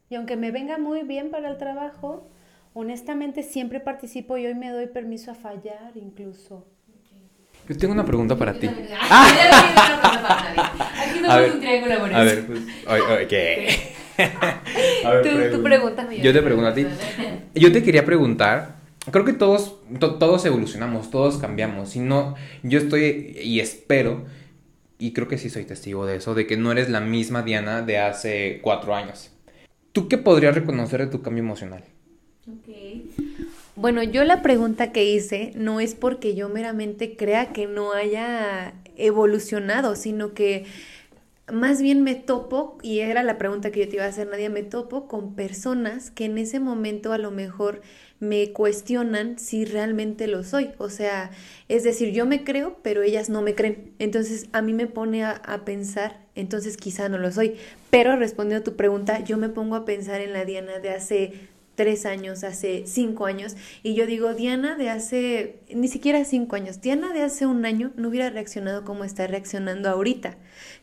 Y 0.09 0.15
aunque 0.15 0.37
me 0.37 0.51
venga 0.51 0.77
muy 0.77 1.03
bien 1.03 1.29
para 1.29 1.49
el 1.49 1.57
trabajo, 1.57 2.29
honestamente 2.73 3.43
siempre 3.43 3.79
participo 3.79 4.37
y 4.37 4.45
hoy 4.45 4.55
me 4.55 4.69
doy 4.69 4.87
permiso 4.87 5.31
a 5.31 5.35
fallar 5.35 5.91
incluso. 5.95 6.65
Yo 7.67 7.77
tengo 7.77 7.93
una 7.93 8.05
pregunta 8.05 8.37
para 8.37 8.53
ti. 8.53 8.67
Aquí 8.69 8.79
no 11.21 11.39
es 11.39 11.53
un 11.53 11.59
triángulo 11.59 11.95
amoroso. 11.95 12.17
A 12.17 12.23
ver, 12.23 12.45
pues, 12.45 12.61
¿qué? 13.27 13.97
A 15.05 15.11
ver, 15.11 15.51
tú, 15.51 15.61
pregúntame. 15.61 16.19
Yo 16.19 16.33
te 16.33 16.41
pregunto 16.41 16.69
a 16.69 16.73
ti. 16.73 16.87
Yo 17.53 17.71
te 17.71 17.83
quería 17.83 18.03
preguntar, 18.03 18.77
creo 19.11 19.25
que 19.25 19.33
todos, 19.33 19.75
todos 19.99 20.45
evolucionamos, 20.45 21.11
todos 21.11 21.37
cambiamos. 21.37 21.89
Si 21.89 21.99
no, 21.99 22.33
yo 22.63 22.79
estoy 22.79 23.37
y 23.43 23.59
espero, 23.59 24.25
y 24.97 25.13
creo 25.13 25.27
que 25.27 25.37
sí 25.37 25.51
soy 25.51 25.65
testigo 25.65 26.07
de 26.07 26.15
eso, 26.15 26.33
de 26.33 26.47
que 26.47 26.57
no 26.57 26.71
eres 26.71 26.89
la 26.89 26.99
misma 26.99 27.43
Diana 27.43 27.83
de 27.83 27.99
hace 27.99 28.59
cuatro 28.63 28.95
años. 28.95 29.36
¿Tú 29.97 30.07
qué 30.07 30.19
podrías 30.19 30.53
reconocer 30.53 30.99
de 30.99 31.07
tu 31.07 31.23
cambio 31.23 31.43
emocional? 31.43 31.83
Bueno, 33.75 34.03
yo 34.03 34.23
la 34.25 34.43
pregunta 34.43 34.91
que 34.91 35.05
hice 35.05 35.53
no 35.55 35.79
es 35.79 35.95
porque 35.95 36.35
yo 36.35 36.49
meramente 36.49 37.17
crea 37.17 37.51
que 37.51 37.65
no 37.65 37.93
haya 37.93 38.75
evolucionado, 38.95 39.95
sino 39.95 40.35
que 40.35 40.65
más 41.51 41.81
bien 41.81 42.03
me 42.03 42.15
topo, 42.15 42.77
y 42.81 42.99
era 42.99 43.23
la 43.23 43.37
pregunta 43.37 43.71
que 43.71 43.81
yo 43.81 43.89
te 43.89 43.95
iba 43.95 44.05
a 44.05 44.09
hacer, 44.09 44.27
Nadia, 44.27 44.49
me 44.49 44.63
topo 44.63 45.07
con 45.07 45.35
personas 45.35 46.11
que 46.11 46.25
en 46.25 46.37
ese 46.37 46.59
momento 46.59 47.13
a 47.13 47.17
lo 47.17 47.31
mejor 47.31 47.81
me 48.19 48.51
cuestionan 48.51 49.39
si 49.39 49.63
realmente 49.63 50.27
lo 50.27 50.43
soy. 50.43 50.71
O 50.77 50.89
sea, 50.89 51.31
es 51.69 51.83
decir, 51.83 52.11
yo 52.11 52.25
me 52.25 52.43
creo, 52.43 52.77
pero 52.81 53.01
ellas 53.01 53.29
no 53.29 53.41
me 53.41 53.55
creen. 53.55 53.93
Entonces 53.99 54.47
a 54.51 54.61
mí 54.61 54.73
me 54.73 54.87
pone 54.87 55.23
a, 55.23 55.31
a, 55.31 55.63
pensar, 55.63 56.19
entonces 56.35 56.77
quizá 56.77 57.09
no 57.09 57.17
lo 57.17 57.31
soy. 57.31 57.55
Pero 57.91 58.17
respondiendo 58.17 58.61
a 58.61 58.71
tu 58.71 58.75
pregunta, 58.75 59.23
yo 59.23 59.37
me 59.37 59.49
pongo 59.49 59.75
a 59.75 59.85
pensar 59.85 60.21
en 60.21 60.33
la 60.33 60.45
Diana 60.45 60.79
de 60.79 60.89
hace 60.89 61.47
tres 61.77 62.07
años, 62.07 62.43
hace 62.43 62.83
cinco 62.87 63.27
años, 63.27 63.55
y 63.83 63.93
yo 63.93 64.07
digo, 64.07 64.33
Diana 64.33 64.75
de 64.75 64.89
hace, 64.89 65.59
ni 65.69 65.87
siquiera 65.87 66.25
cinco 66.25 66.55
años, 66.55 66.81
Diana 66.81 67.13
de 67.13 67.21
hace 67.21 67.45
un 67.45 67.65
año 67.65 67.91
no 67.95 68.09
hubiera 68.09 68.31
reaccionado 68.31 68.83
como 68.83 69.03
está 69.03 69.27
reaccionando 69.27 69.87
ahorita. 69.87 70.37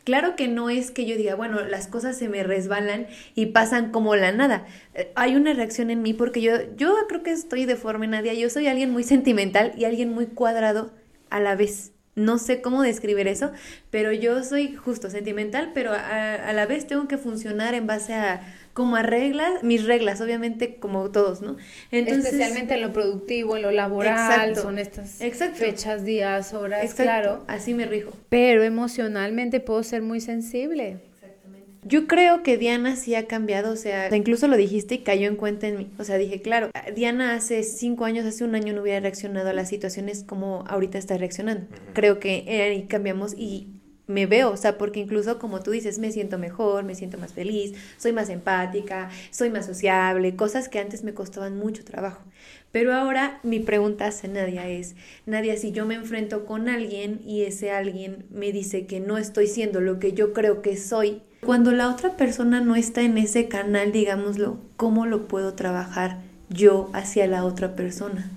Claro 0.04 0.36
que 0.36 0.46
no 0.46 0.70
es 0.70 0.92
que 0.92 1.04
yo 1.04 1.16
diga, 1.16 1.34
bueno, 1.34 1.60
las 1.64 1.88
cosas 1.88 2.16
se 2.16 2.28
me 2.28 2.44
resbalan 2.44 3.08
y 3.34 3.46
pasan 3.46 3.90
como 3.90 4.14
la 4.14 4.30
nada. 4.30 4.66
Eh, 4.94 5.10
hay 5.16 5.34
una 5.34 5.52
reacción 5.52 5.90
en 5.90 6.00
mí 6.00 6.14
porque 6.14 6.40
yo, 6.40 6.52
yo 6.76 6.94
creo 7.08 7.24
que 7.24 7.32
estoy 7.32 7.66
de 7.66 7.74
forma 7.74 8.06
Nadia, 8.06 8.32
yo 8.32 8.48
soy 8.48 8.68
alguien 8.68 8.92
muy 8.92 9.02
sentimental 9.02 9.72
y 9.76 9.86
alguien 9.86 10.10
muy 10.10 10.26
cuadrado 10.26 10.92
a 11.28 11.40
la 11.40 11.56
vez. 11.56 11.90
No 12.14 12.38
sé 12.38 12.60
cómo 12.60 12.82
describir 12.82 13.26
eso, 13.26 13.50
pero 13.90 14.12
yo 14.12 14.44
soy 14.44 14.76
justo 14.76 15.10
sentimental, 15.10 15.72
pero 15.74 15.90
a 15.92 16.52
la 16.52 16.66
vez 16.66 16.86
tengo 16.86 17.08
que 17.08 17.18
funcionar 17.18 17.74
en 17.74 17.88
base 17.88 18.14
a 18.14 18.54
como 18.74 18.96
a 18.96 19.02
reglas, 19.02 19.62
mis 19.62 19.86
reglas, 19.86 20.20
obviamente 20.20 20.76
como 20.76 21.10
todos, 21.10 21.40
¿no? 21.40 21.56
Especialmente 21.92 22.74
en 22.74 22.82
lo 22.82 22.92
productivo, 22.92 23.56
en 23.56 23.62
lo 23.62 23.70
laboral, 23.70 24.56
son 24.56 24.78
estas 24.78 25.18
fechas, 25.54 26.04
días, 26.04 26.52
horas, 26.52 26.92
claro. 26.94 27.44
Así 27.46 27.72
me 27.72 27.86
rijo. 27.86 28.10
Pero 28.28 28.64
emocionalmente 28.64 29.60
puedo 29.60 29.82
ser 29.84 30.02
muy 30.02 30.20
sensible. 30.20 30.98
Exactamente. 31.14 31.68
Yo 31.84 32.08
creo 32.08 32.42
que 32.42 32.58
Diana 32.58 32.96
sí 32.96 33.14
ha 33.14 33.26
cambiado, 33.26 33.72
o 33.72 33.76
sea, 33.76 34.14
incluso 34.14 34.48
lo 34.48 34.56
dijiste 34.56 34.96
y 34.96 34.98
cayó 34.98 35.28
en 35.28 35.36
cuenta 35.36 35.68
en 35.68 35.78
mí. 35.78 35.90
O 35.98 36.04
sea, 36.04 36.18
dije, 36.18 36.42
claro, 36.42 36.70
Diana 36.96 37.36
hace 37.36 37.62
cinco 37.62 38.06
años, 38.06 38.26
hace 38.26 38.42
un 38.42 38.56
año 38.56 38.72
no 38.72 38.82
hubiera 38.82 38.98
reaccionado 38.98 39.50
a 39.50 39.52
las 39.52 39.68
situaciones 39.68 40.24
como 40.24 40.64
ahorita 40.66 40.98
está 40.98 41.16
reaccionando. 41.16 41.66
Creo 41.92 42.18
que 42.18 42.44
ahí 42.48 42.86
cambiamos 42.88 43.34
y 43.38 43.68
me 44.06 44.26
veo, 44.26 44.50
o 44.50 44.56
sea, 44.56 44.76
porque 44.76 45.00
incluso 45.00 45.38
como 45.38 45.62
tú 45.62 45.70
dices, 45.70 45.98
me 45.98 46.12
siento 46.12 46.38
mejor, 46.38 46.84
me 46.84 46.94
siento 46.94 47.18
más 47.18 47.32
feliz, 47.32 47.74
soy 47.96 48.12
más 48.12 48.28
empática, 48.28 49.10
soy 49.30 49.50
más 49.50 49.66
sociable, 49.66 50.36
cosas 50.36 50.68
que 50.68 50.78
antes 50.78 51.04
me 51.04 51.14
costaban 51.14 51.56
mucho 51.56 51.84
trabajo. 51.84 52.22
Pero 52.70 52.92
ahora 52.92 53.38
mi 53.42 53.60
pregunta 53.60 54.06
hacia 54.06 54.28
Nadia 54.28 54.68
es, 54.68 54.96
Nadia, 55.26 55.56
si 55.56 55.72
yo 55.72 55.86
me 55.86 55.94
enfrento 55.94 56.44
con 56.44 56.68
alguien 56.68 57.20
y 57.24 57.42
ese 57.42 57.70
alguien 57.70 58.26
me 58.30 58.52
dice 58.52 58.86
que 58.86 59.00
no 59.00 59.16
estoy 59.16 59.46
siendo 59.46 59.80
lo 59.80 59.98
que 59.98 60.12
yo 60.12 60.32
creo 60.32 60.60
que 60.60 60.76
soy, 60.76 61.22
cuando 61.44 61.72
la 61.72 61.88
otra 61.88 62.16
persona 62.16 62.60
no 62.60 62.74
está 62.74 63.02
en 63.02 63.18
ese 63.18 63.48
canal, 63.48 63.92
digámoslo, 63.92 64.58
¿cómo 64.76 65.06
lo 65.06 65.28
puedo 65.28 65.54
trabajar 65.54 66.20
yo 66.48 66.90
hacia 66.92 67.26
la 67.26 67.44
otra 67.44 67.76
persona? 67.76 68.30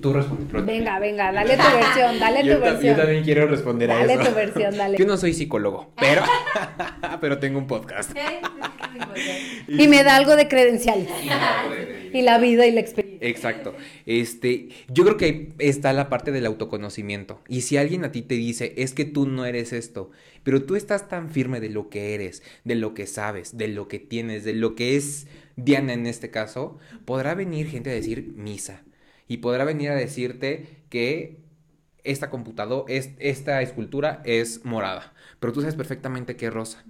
Tú 0.00 0.12
respondes. 0.12 0.66
Venga, 0.66 0.98
venga, 0.98 1.32
dale 1.32 1.56
tu 1.56 1.62
versión, 1.62 2.18
dale 2.18 2.54
tu 2.54 2.60
versión. 2.60 2.96
Yo 2.96 3.02
también 3.02 3.24
quiero 3.24 3.46
responder 3.46 3.90
a 3.90 4.04
eso. 4.04 4.06
Dale 4.06 4.28
tu 4.28 4.34
versión, 4.34 4.76
dale. 4.76 4.98
Yo 4.98 5.06
no 5.06 5.16
soy 5.16 5.34
psicólogo, 5.34 5.92
pero, 5.98 6.22
pero 7.20 7.38
tengo 7.38 7.58
un 7.58 7.66
podcast. 7.66 8.12
y 9.68 9.88
me 9.88 10.02
da 10.04 10.16
algo 10.16 10.36
de 10.36 10.48
credencial. 10.48 11.06
y 12.12 12.22
la 12.22 12.38
vida 12.38 12.66
y 12.66 12.72
la 12.72 12.80
experiencia. 12.80 13.28
Exacto. 13.28 13.74
Este, 14.06 14.68
yo 14.88 15.04
creo 15.04 15.16
que 15.16 15.52
está 15.58 15.92
la 15.92 16.08
parte 16.08 16.32
del 16.32 16.46
autoconocimiento. 16.46 17.40
Y 17.48 17.62
si 17.62 17.76
alguien 17.76 18.04
a 18.04 18.12
ti 18.12 18.22
te 18.22 18.34
dice, 18.34 18.74
es 18.76 18.94
que 18.94 19.04
tú 19.04 19.26
no 19.26 19.44
eres 19.46 19.72
esto, 19.72 20.10
pero 20.42 20.62
tú 20.62 20.76
estás 20.76 21.08
tan 21.08 21.30
firme 21.30 21.60
de 21.60 21.68
lo 21.68 21.88
que 21.90 22.14
eres, 22.14 22.42
de 22.64 22.74
lo 22.74 22.94
que 22.94 23.06
sabes, 23.06 23.56
de 23.56 23.68
lo 23.68 23.88
que 23.88 23.98
tienes, 23.98 24.44
de 24.44 24.54
lo 24.54 24.74
que 24.74 24.96
es 24.96 25.26
Diana 25.56 25.92
en 25.92 26.06
este 26.06 26.30
caso, 26.30 26.78
podrá 27.04 27.34
venir 27.34 27.68
gente 27.68 27.90
a 27.90 27.94
decir 27.94 28.32
misa 28.34 28.82
y 29.30 29.36
podrá 29.36 29.64
venir 29.64 29.90
a 29.90 29.94
decirte 29.94 30.82
que 30.88 31.38
esta 32.02 32.30
computadora, 32.30 32.92
es, 32.92 33.10
esta 33.20 33.62
escultura 33.62 34.22
es 34.24 34.64
morada, 34.64 35.12
pero 35.38 35.52
tú 35.52 35.60
sabes 35.60 35.76
perfectamente 35.76 36.34
que 36.34 36.46
es 36.46 36.52
rosa. 36.52 36.84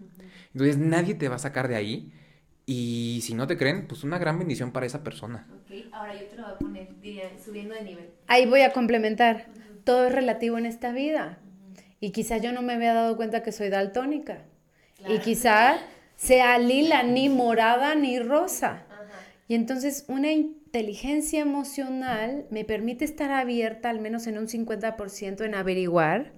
Entonces 0.55 0.79
nadie 0.79 1.15
te 1.15 1.29
va 1.29 1.37
a 1.37 1.39
sacar 1.39 1.69
de 1.69 1.77
ahí 1.77 2.15
y 2.65 3.21
si 3.25 3.35
no 3.35 3.47
te 3.47 3.59
creen, 3.59 3.87
pues 3.87 4.05
una 4.05 4.17
gran 4.17 4.39
bendición 4.39 4.73
para 4.73 4.87
esa 4.87 5.05
persona. 5.05 5.47
Ok, 5.55 5.93
ahora 5.93 6.19
yo 6.19 6.29
te 6.29 6.37
lo 6.37 6.45
voy 6.45 6.53
a 6.53 6.59
poner, 6.59 6.89
subiendo 7.45 7.75
de 7.75 7.83
nivel. 7.83 8.09
Ahí 8.27 8.47
voy 8.47 8.63
a 8.63 8.73
complementar. 8.73 9.49
Todo 9.85 10.07
es 10.07 10.15
relativo 10.15 10.57
en 10.57 10.65
esta 10.65 10.93
vida. 10.93 11.39
Y 12.01 12.13
quizá 12.13 12.39
yo 12.39 12.53
no 12.53 12.63
me 12.63 12.73
había 12.73 12.95
dado 12.95 13.19
cuenta 13.19 13.43
que 13.43 13.53
soy 13.53 13.69
daltónica. 13.69 14.47
Y 15.07 15.19
quizá 15.19 15.79
sea 16.17 16.59
lila, 16.59 17.03
ni 17.03 17.29
morada, 17.29 17.95
ni 17.95 18.19
rosa. 18.19 18.87
Y 19.47 19.57
entonces 19.57 20.07
una 20.09 20.29
inteligencia 20.71 21.41
emocional 21.41 22.47
me 22.51 22.65
permite 22.65 23.05
estar 23.05 23.33
abierta 23.33 23.91
al 23.91 23.99
menos 23.99 24.29
en 24.29 24.39
un 24.39 24.47
50% 24.47 25.45
en 25.45 25.57
averiguar 25.57 26.31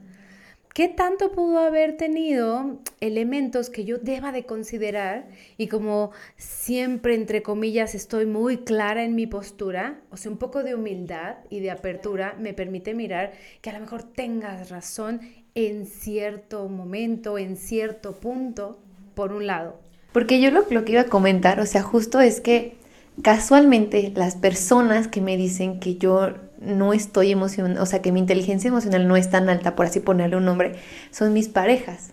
¿qué 0.73 0.89
tanto 0.89 1.33
pudo 1.33 1.59
haber 1.59 1.99
tenido 1.99 2.79
elementos 3.01 3.69
que 3.69 3.85
yo 3.85 3.99
deba 3.99 4.33
de 4.33 4.47
considerar? 4.47 5.29
Y 5.59 5.67
como 5.67 6.13
siempre, 6.39 7.15
entre 7.15 7.43
comillas, 7.43 7.95
estoy 7.95 8.25
muy 8.25 8.65
clara 8.65 9.05
en 9.05 9.15
mi 9.15 9.27
postura, 9.27 10.01
o 10.11 10.17
sea, 10.17 10.33
un 10.33 10.39
poco 10.39 10.63
de 10.63 10.75
humildad 10.75 11.37
y 11.51 11.61
de 11.61 11.71
apertura 11.71 12.35
me 12.41 12.55
permite 12.55 12.95
mirar 12.95 13.33
que 13.61 13.69
a 13.69 13.75
lo 13.75 13.81
mejor 13.81 14.03
tengas 14.03 14.71
razón 14.71 15.21
en 15.55 15.85
cierto 15.85 16.71
momento, 16.71 17.37
en 17.37 17.59
cierto 17.59 18.15
punto, 18.15 18.79
por 19.15 19.33
un 19.33 19.47
lado. 19.47 19.79
Porque 20.15 20.41
yo 20.41 20.51
lo, 20.51 20.65
lo 20.71 20.87
que 20.87 20.93
iba 20.93 21.03
a 21.03 21.07
comentar, 21.07 21.61
o 21.61 21.67
sea, 21.67 21.83
justo 21.83 22.19
es 22.19 22.41
que 22.41 22.81
casualmente 23.21 24.13
las 24.15 24.37
personas 24.37 25.09
que 25.09 25.21
me 25.21 25.37
dicen 25.37 25.81
que 25.81 25.97
yo 25.97 26.31
no 26.61 26.93
estoy 26.93 27.33
emocionada, 27.33 27.83
o 27.83 27.87
sea, 27.87 28.01
que 28.01 28.13
mi 28.13 28.21
inteligencia 28.21 28.69
emocional 28.69 29.07
no 29.07 29.17
es 29.17 29.31
tan 29.31 29.49
alta, 29.49 29.77
por 29.77 29.87
así 29.87 30.01
ponerle 30.01 30.37
un 30.37 30.45
nombre, 30.45 30.77
son 31.11 31.33
mis 31.33 31.49
parejas. 31.49 32.13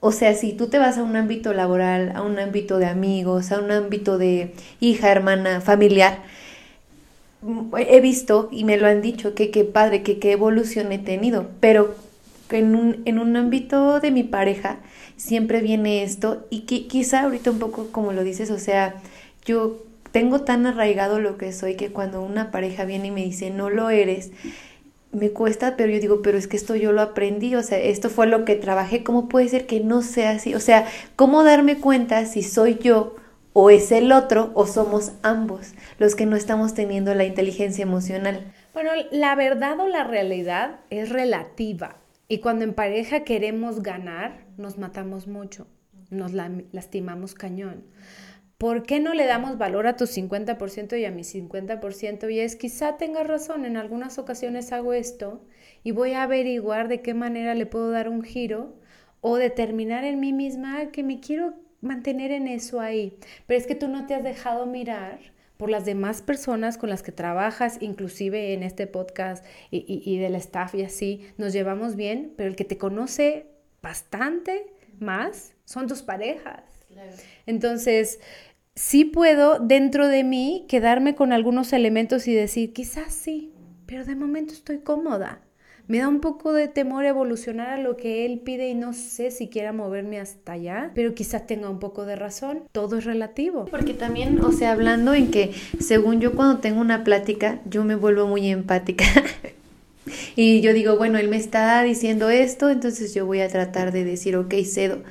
O 0.00 0.12
sea, 0.12 0.34
si 0.34 0.52
tú 0.52 0.68
te 0.68 0.78
vas 0.78 0.98
a 0.98 1.02
un 1.02 1.16
ámbito 1.16 1.52
laboral, 1.54 2.12
a 2.14 2.22
un 2.22 2.38
ámbito 2.38 2.78
de 2.78 2.86
amigos, 2.86 3.50
a 3.50 3.58
un 3.58 3.70
ámbito 3.70 4.18
de 4.18 4.52
hija, 4.78 5.10
hermana, 5.10 5.60
familiar, 5.60 6.22
he 7.78 8.00
visto 8.00 8.48
y 8.52 8.64
me 8.64 8.76
lo 8.76 8.86
han 8.86 9.02
dicho 9.02 9.34
que 9.34 9.50
qué 9.50 9.64
padre, 9.64 10.02
que 10.02 10.18
qué 10.18 10.32
evolución 10.32 10.92
he 10.92 10.98
tenido, 10.98 11.48
pero 11.60 11.94
en 12.50 12.76
un, 12.76 13.02
en 13.04 13.18
un 13.18 13.36
ámbito 13.36 14.00
de 14.00 14.10
mi 14.10 14.22
pareja 14.22 14.78
siempre 15.16 15.60
viene 15.60 16.02
esto 16.02 16.46
y 16.50 16.60
que, 16.60 16.86
quizá 16.86 17.22
ahorita 17.22 17.50
un 17.50 17.58
poco 17.58 17.88
como 17.90 18.12
lo 18.12 18.22
dices, 18.22 18.50
o 18.50 18.58
sea, 18.58 18.96
yo 19.44 19.78
tengo 20.16 20.40
tan 20.40 20.64
arraigado 20.64 21.20
lo 21.20 21.36
que 21.36 21.52
soy 21.52 21.74
que 21.74 21.92
cuando 21.92 22.22
una 22.22 22.50
pareja 22.50 22.86
viene 22.86 23.08
y 23.08 23.10
me 23.10 23.22
dice, 23.22 23.50
no 23.50 23.68
lo 23.68 23.90
eres, 23.90 24.32
me 25.12 25.28
cuesta, 25.28 25.76
pero 25.76 25.92
yo 25.92 26.00
digo, 26.00 26.22
pero 26.22 26.38
es 26.38 26.48
que 26.48 26.56
esto 26.56 26.74
yo 26.74 26.90
lo 26.92 27.02
aprendí, 27.02 27.54
o 27.54 27.62
sea, 27.62 27.78
esto 27.78 28.08
fue 28.08 28.26
lo 28.26 28.46
que 28.46 28.54
trabajé, 28.54 29.04
¿cómo 29.04 29.28
puede 29.28 29.46
ser 29.50 29.66
que 29.66 29.80
no 29.80 30.00
sea 30.00 30.30
así? 30.30 30.54
O 30.54 30.60
sea, 30.60 30.86
¿cómo 31.16 31.44
darme 31.44 31.80
cuenta 31.80 32.24
si 32.24 32.42
soy 32.42 32.78
yo 32.78 33.16
o 33.52 33.68
es 33.68 33.92
el 33.92 34.10
otro 34.10 34.52
o 34.54 34.66
somos 34.66 35.12
ambos 35.20 35.74
los 35.98 36.14
que 36.14 36.24
no 36.24 36.34
estamos 36.34 36.72
teniendo 36.72 37.14
la 37.14 37.26
inteligencia 37.26 37.82
emocional? 37.82 38.54
Bueno, 38.72 38.92
la 39.10 39.34
verdad 39.34 39.78
o 39.80 39.86
la 39.86 40.04
realidad 40.04 40.80
es 40.88 41.10
relativa 41.10 41.96
y 42.26 42.38
cuando 42.38 42.64
en 42.64 42.72
pareja 42.72 43.24
queremos 43.24 43.82
ganar, 43.82 44.46
nos 44.56 44.78
matamos 44.78 45.26
mucho, 45.26 45.66
nos 46.08 46.32
lastimamos 46.32 47.34
cañón. 47.34 47.84
¿Por 48.58 48.84
qué 48.84 49.00
no 49.00 49.14
le 49.14 49.26
damos 49.26 49.58
valor 49.58 49.86
a 49.86 49.96
tu 49.96 50.04
50% 50.04 50.98
y 50.98 51.04
a 51.04 51.10
mi 51.10 51.22
50%? 51.22 52.32
Y 52.32 52.40
es, 52.40 52.56
quizá 52.56 52.96
tengas 52.96 53.26
razón, 53.26 53.64
en 53.64 53.76
algunas 53.76 54.18
ocasiones 54.18 54.72
hago 54.72 54.92
esto 54.92 55.42
y 55.84 55.90
voy 55.92 56.12
a 56.12 56.22
averiguar 56.22 56.88
de 56.88 57.02
qué 57.02 57.14
manera 57.14 57.54
le 57.54 57.66
puedo 57.66 57.90
dar 57.90 58.08
un 58.08 58.22
giro 58.22 58.74
o 59.20 59.36
determinar 59.36 60.04
en 60.04 60.20
mí 60.20 60.32
misma 60.32 60.90
que 60.90 61.02
me 61.02 61.20
quiero 61.20 61.54
mantener 61.80 62.32
en 62.32 62.48
eso 62.48 62.80
ahí. 62.80 63.18
Pero 63.46 63.58
es 63.58 63.66
que 63.66 63.74
tú 63.74 63.88
no 63.88 64.06
te 64.06 64.14
has 64.14 64.24
dejado 64.24 64.66
mirar 64.66 65.18
por 65.56 65.70
las 65.70 65.84
demás 65.84 66.22
personas 66.22 66.76
con 66.76 66.90
las 66.90 67.02
que 67.02 67.12
trabajas, 67.12 67.78
inclusive 67.80 68.52
en 68.52 68.62
este 68.62 68.86
podcast 68.86 69.44
y, 69.70 69.84
y 70.04 70.18
del 70.18 70.34
staff 70.34 70.74
y 70.74 70.82
así, 70.82 71.26
nos 71.38 71.52
llevamos 71.52 71.96
bien, 71.96 72.34
pero 72.36 72.48
el 72.48 72.56
que 72.56 72.64
te 72.64 72.78
conoce 72.78 73.46
bastante 73.82 74.66
más 74.98 75.54
son 75.64 75.86
tus 75.86 76.02
parejas. 76.02 76.75
Entonces, 77.46 78.20
sí 78.74 79.04
puedo 79.04 79.58
dentro 79.58 80.08
de 80.08 80.24
mí 80.24 80.66
quedarme 80.68 81.14
con 81.14 81.32
algunos 81.32 81.72
elementos 81.72 82.28
y 82.28 82.34
decir, 82.34 82.72
quizás 82.72 83.12
sí, 83.12 83.52
pero 83.86 84.04
de 84.04 84.14
momento 84.14 84.52
estoy 84.52 84.78
cómoda. 84.78 85.40
Me 85.88 85.98
da 85.98 86.08
un 86.08 86.20
poco 86.20 86.52
de 86.52 86.66
temor 86.66 87.04
evolucionar 87.04 87.70
a 87.70 87.80
lo 87.80 87.96
que 87.96 88.26
él 88.26 88.40
pide 88.40 88.68
y 88.68 88.74
no 88.74 88.92
sé 88.92 89.30
si 89.30 89.48
quiera 89.48 89.72
moverme 89.72 90.18
hasta 90.18 90.52
allá, 90.52 90.90
pero 90.96 91.14
quizás 91.14 91.46
tenga 91.46 91.70
un 91.70 91.78
poco 91.78 92.04
de 92.04 92.16
razón. 92.16 92.64
Todo 92.72 92.98
es 92.98 93.04
relativo. 93.04 93.66
Porque 93.66 93.94
también, 93.94 94.40
o 94.44 94.50
sea, 94.50 94.72
hablando 94.72 95.14
en 95.14 95.30
que 95.30 95.52
según 95.78 96.20
yo 96.20 96.34
cuando 96.34 96.58
tengo 96.58 96.80
una 96.80 97.04
plática, 97.04 97.60
yo 97.66 97.84
me 97.84 97.94
vuelvo 97.94 98.26
muy 98.26 98.48
empática. 98.48 99.04
y 100.34 100.60
yo 100.60 100.72
digo, 100.72 100.96
bueno, 100.96 101.18
él 101.18 101.28
me 101.28 101.36
está 101.36 101.80
diciendo 101.84 102.30
esto, 102.30 102.68
entonces 102.68 103.14
yo 103.14 103.24
voy 103.24 103.40
a 103.40 103.48
tratar 103.48 103.92
de 103.92 104.02
decir, 104.02 104.36
ok, 104.36 104.54
cedo 104.64 105.04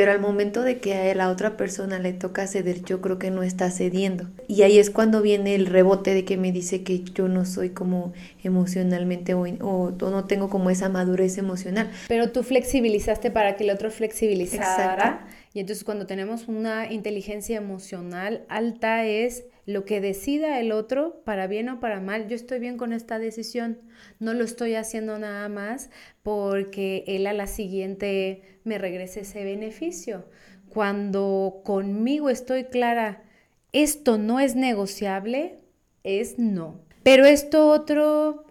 pero 0.00 0.12
al 0.12 0.18
momento 0.18 0.62
de 0.62 0.78
que 0.78 0.94
a 0.94 1.14
la 1.14 1.28
otra 1.28 1.58
persona 1.58 1.98
le 1.98 2.14
toca 2.14 2.46
ceder, 2.46 2.82
yo 2.84 3.02
creo 3.02 3.18
que 3.18 3.30
no 3.30 3.42
está 3.42 3.70
cediendo. 3.70 4.30
Y 4.48 4.62
ahí 4.62 4.78
es 4.78 4.88
cuando 4.88 5.20
viene 5.20 5.54
el 5.54 5.66
rebote 5.66 6.14
de 6.14 6.24
que 6.24 6.38
me 6.38 6.52
dice 6.52 6.82
que 6.82 7.04
yo 7.04 7.28
no 7.28 7.44
soy 7.44 7.68
como 7.68 8.14
emocionalmente 8.42 9.34
o, 9.34 9.42
o, 9.42 9.90
no 9.90 10.24
tengo 10.24 10.48
como 10.48 10.70
esa 10.70 10.88
madurez 10.88 11.36
emocional. 11.36 11.90
Pero 12.08 12.32
tú 12.32 12.42
flexibilizaste 12.42 13.30
para 13.30 13.56
que 13.56 13.64
el 13.64 13.68
otro 13.68 13.90
flexibilizara. 13.90 15.26
Y 15.52 15.60
entonces 15.60 15.84
cuando 15.84 16.06
tenemos 16.06 16.46
una 16.46 16.92
inteligencia 16.92 17.56
emocional 17.56 18.44
alta 18.48 19.04
es 19.04 19.46
lo 19.66 19.84
que 19.84 20.00
decida 20.00 20.60
el 20.60 20.70
otro, 20.70 21.22
para 21.24 21.48
bien 21.48 21.68
o 21.68 21.80
para 21.80 22.00
mal, 22.00 22.28
yo 22.28 22.36
estoy 22.36 22.60
bien 22.60 22.76
con 22.76 22.92
esta 22.92 23.18
decisión. 23.18 23.80
No 24.20 24.32
lo 24.32 24.44
estoy 24.44 24.74
haciendo 24.74 25.18
nada 25.18 25.48
más 25.48 25.90
porque 26.22 27.04
él 27.08 27.26
a 27.26 27.32
la 27.32 27.48
siguiente 27.48 28.60
me 28.64 28.78
regrese 28.78 29.20
ese 29.20 29.44
beneficio. 29.44 30.26
Cuando 30.68 31.62
conmigo 31.64 32.30
estoy 32.30 32.64
clara, 32.64 33.24
esto 33.72 34.18
no 34.18 34.38
es 34.38 34.54
negociable, 34.54 35.58
es 36.04 36.38
no. 36.38 36.80
Pero 37.02 37.24
esto 37.24 37.68
otro 37.68 38.44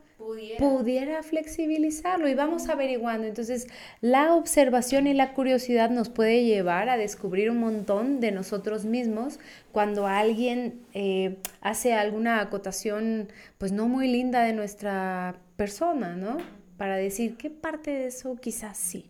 pudiera. 0.58 1.24
flexibilizarlo 1.24 2.28
y 2.28 2.34
vamos 2.34 2.70
averiguando. 2.70 3.28
Entonces, 3.28 3.68
la 4.02 4.34
observación 4.34 5.08
y 5.08 5.14
la 5.14 5.34
curiosidad 5.34 5.90
nos 5.90 6.10
puede 6.10 6.44
llevar 6.44 6.90
a 6.90 6.98
descubrir 6.98 7.50
un 7.52 7.60
montón 7.60 8.20
de 8.20 8.32
nosotros 8.32 8.86
mismos 8.86 9.40
cuando 9.72 10.08
alguien 10.08 10.82
eh, 10.94 11.38
hace 11.62 11.94
alguna 11.94 12.42
acotación, 12.42 13.32
pues 13.58 13.72
no 13.72 13.88
muy 13.88 14.08
linda 14.08 14.44
de 14.44 14.54
nuestra 14.54 15.36
persona, 15.56 16.16
¿no? 16.16 16.38
Para 16.78 16.96
decir 16.96 17.36
qué 17.38 17.50
parte 17.50 17.92
de 17.92 18.08
eso 18.08 18.36
quizás 18.42 18.78
sí. 18.78 19.06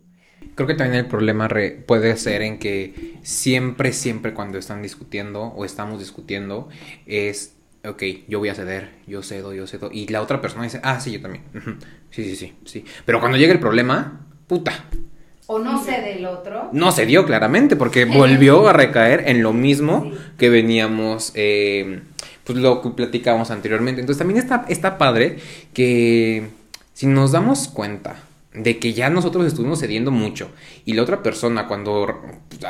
Creo 0.55 0.67
que 0.67 0.73
también 0.73 1.03
el 1.03 1.10
problema 1.10 1.49
puede 1.86 2.15
ser 2.17 2.41
en 2.41 2.60
que 2.60 3.17
siempre, 3.23 3.91
siempre 3.93 4.34
cuando 4.34 4.58
están 4.58 4.82
discutiendo 4.82 5.43
o 5.43 5.65
estamos 5.65 5.99
discutiendo 5.99 6.69
es 7.05 7.59
ok, 7.85 8.03
yo 8.27 8.39
voy 8.39 8.49
a 8.49 8.55
ceder, 8.55 8.89
yo 9.07 9.23
cedo, 9.23 9.53
yo 9.53 9.67
cedo. 9.67 9.89
Y 9.91 10.07
la 10.07 10.21
otra 10.21 10.41
persona 10.41 10.63
dice, 10.63 10.79
ah, 10.83 10.99
sí, 10.99 11.11
yo 11.11 11.21
también. 11.21 11.43
Sí, 12.11 12.23
sí, 12.23 12.35
sí, 12.35 12.53
sí. 12.65 12.85
Pero 13.05 13.19
cuando 13.19 13.37
llega 13.37 13.53
el 13.53 13.59
problema, 13.59 14.25
puta. 14.47 14.85
O 15.47 15.59
no 15.59 15.83
cede 15.83 16.17
el 16.17 16.25
otro. 16.25 16.69
No 16.73 16.91
cedió 16.91 17.25
claramente, 17.25 17.75
porque 17.75 18.05
volvió 18.05 18.67
a 18.67 18.73
recaer 18.73 19.23
en 19.27 19.41
lo 19.41 19.53
mismo 19.53 20.11
que 20.37 20.49
veníamos, 20.49 21.31
eh, 21.35 22.01
pues 22.43 22.57
lo 22.57 22.81
que 22.81 22.89
platicábamos 22.89 23.49
anteriormente. 23.49 24.01
Entonces 24.01 24.19
también 24.19 24.39
está, 24.39 24.65
está 24.69 24.97
padre 24.97 25.37
que 25.73 26.49
si 26.93 27.07
nos 27.07 27.31
damos 27.31 27.67
cuenta 27.67 28.23
de 28.53 28.77
que 28.77 28.93
ya 28.93 29.09
nosotros 29.09 29.45
estuvimos 29.45 29.79
cediendo 29.79 30.11
mucho 30.11 30.51
y 30.85 30.93
la 30.93 31.03
otra 31.03 31.23
persona 31.23 31.67
cuando 31.67 32.07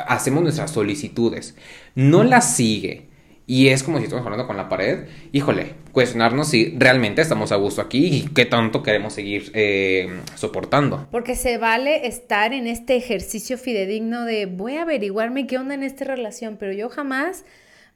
hacemos 0.06 0.42
nuestras 0.42 0.70
solicitudes 0.70 1.56
no 1.94 2.22
las 2.22 2.54
sigue, 2.54 3.09
y 3.50 3.70
es 3.70 3.82
como 3.82 3.98
si 3.98 4.04
estamos 4.04 4.24
hablando 4.24 4.46
con 4.46 4.56
la 4.56 4.68
pared. 4.68 5.08
Híjole, 5.32 5.74
cuestionarnos 5.90 6.46
si 6.46 6.72
realmente 6.78 7.20
estamos 7.20 7.50
a 7.50 7.56
gusto 7.56 7.82
aquí 7.82 8.06
y 8.06 8.28
qué 8.28 8.46
tanto 8.46 8.84
queremos 8.84 9.12
seguir 9.12 9.50
eh, 9.54 10.20
soportando. 10.36 11.08
Porque 11.10 11.34
se 11.34 11.58
vale 11.58 12.06
estar 12.06 12.52
en 12.52 12.68
este 12.68 12.94
ejercicio 12.94 13.58
fidedigno 13.58 14.24
de 14.24 14.46
voy 14.46 14.76
a 14.76 14.82
averiguarme 14.82 15.48
qué 15.48 15.58
onda 15.58 15.74
en 15.74 15.82
esta 15.82 16.04
relación, 16.04 16.58
pero 16.60 16.72
yo 16.72 16.90
jamás, 16.90 17.44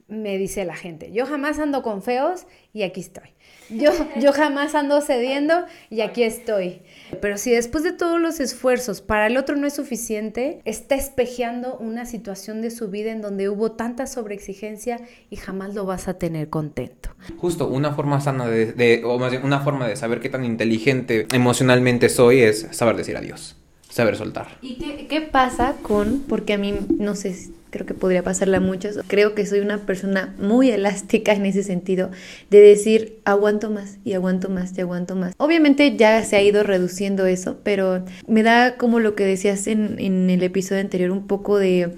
me 0.08 0.38
dice 0.38 0.64
la 0.64 0.74
gente, 0.74 1.12
yo 1.12 1.24
jamás 1.24 1.60
ando 1.60 1.84
con 1.84 2.02
feos 2.02 2.48
y 2.72 2.82
aquí 2.82 2.98
estoy. 2.98 3.28
Yo, 3.70 3.90
yo 4.20 4.32
jamás 4.32 4.74
ando 4.74 5.00
cediendo 5.00 5.64
y 5.90 6.02
aquí 6.02 6.22
estoy. 6.22 6.82
Pero 7.20 7.38
si 7.38 7.50
después 7.50 7.82
de 7.84 7.92
todos 7.92 8.20
los 8.20 8.40
esfuerzos 8.40 9.00
para 9.00 9.26
el 9.26 9.36
otro 9.36 9.56
no 9.56 9.66
es 9.66 9.74
suficiente, 9.74 10.60
está 10.64 10.94
espejeando 10.94 11.76
una 11.78 12.06
situación 12.06 12.60
de 12.60 12.70
su 12.70 12.88
vida 12.90 13.10
en 13.10 13.22
donde 13.22 13.48
hubo 13.48 13.72
tanta 13.72 14.06
sobreexigencia 14.06 15.00
y 15.30 15.36
jamás 15.36 15.74
lo 15.74 15.86
vas 15.86 16.08
a 16.08 16.14
tener 16.18 16.50
contento. 16.50 17.10
Justo, 17.38 17.68
una 17.68 17.94
forma 17.94 18.20
sana 18.20 18.46
de, 18.46 19.02
o 19.04 19.18
más 19.18 19.30
bien 19.30 19.44
una 19.44 19.60
forma 19.60 19.88
de 19.88 19.96
saber 19.96 20.20
qué 20.20 20.28
tan 20.28 20.44
inteligente 20.44 21.26
emocionalmente 21.32 22.08
soy 22.08 22.40
es 22.40 22.68
saber 22.70 22.96
decir 22.96 23.16
adiós, 23.16 23.56
saber 23.94 24.16
soltar. 24.16 24.48
¿Y 24.60 24.74
qué, 24.74 25.06
qué 25.06 25.20
pasa 25.20 25.76
con, 25.80 26.24
porque 26.28 26.54
a 26.54 26.58
mí 26.58 26.74
no 26.98 27.14
sé 27.14 27.52
creo 27.70 27.86
que 27.86 27.94
podría 27.94 28.24
pasarle 28.24 28.56
a. 28.56 28.60
Creo 29.06 29.34
que 29.34 29.46
soy 29.46 29.60
una 29.60 29.78
persona 29.78 30.34
muy 30.38 30.70
elástica 30.70 31.32
en 31.32 31.46
ese 31.46 31.62
sentido, 31.62 32.10
de 32.50 32.60
decir 32.60 33.18
aguanto 33.24 33.70
más 33.70 33.98
y 34.04 34.14
aguanto 34.14 34.48
más 34.48 34.76
y 34.76 34.80
aguanto 34.80 35.14
más. 35.14 35.34
Obviamente 35.38 35.96
ya 35.96 36.22
se 36.24 36.36
ha 36.36 36.42
ido 36.42 36.64
reduciendo 36.64 37.26
eso, 37.26 37.58
pero 37.62 38.04
me 38.26 38.42
da 38.42 38.76
como 38.76 38.98
lo 38.98 39.14
que 39.14 39.24
decías 39.24 39.68
en, 39.68 39.96
en 40.00 40.28
el 40.28 40.42
episodio 40.42 40.80
anterior, 40.80 41.12
un 41.12 41.28
poco 41.28 41.58
de 41.58 41.96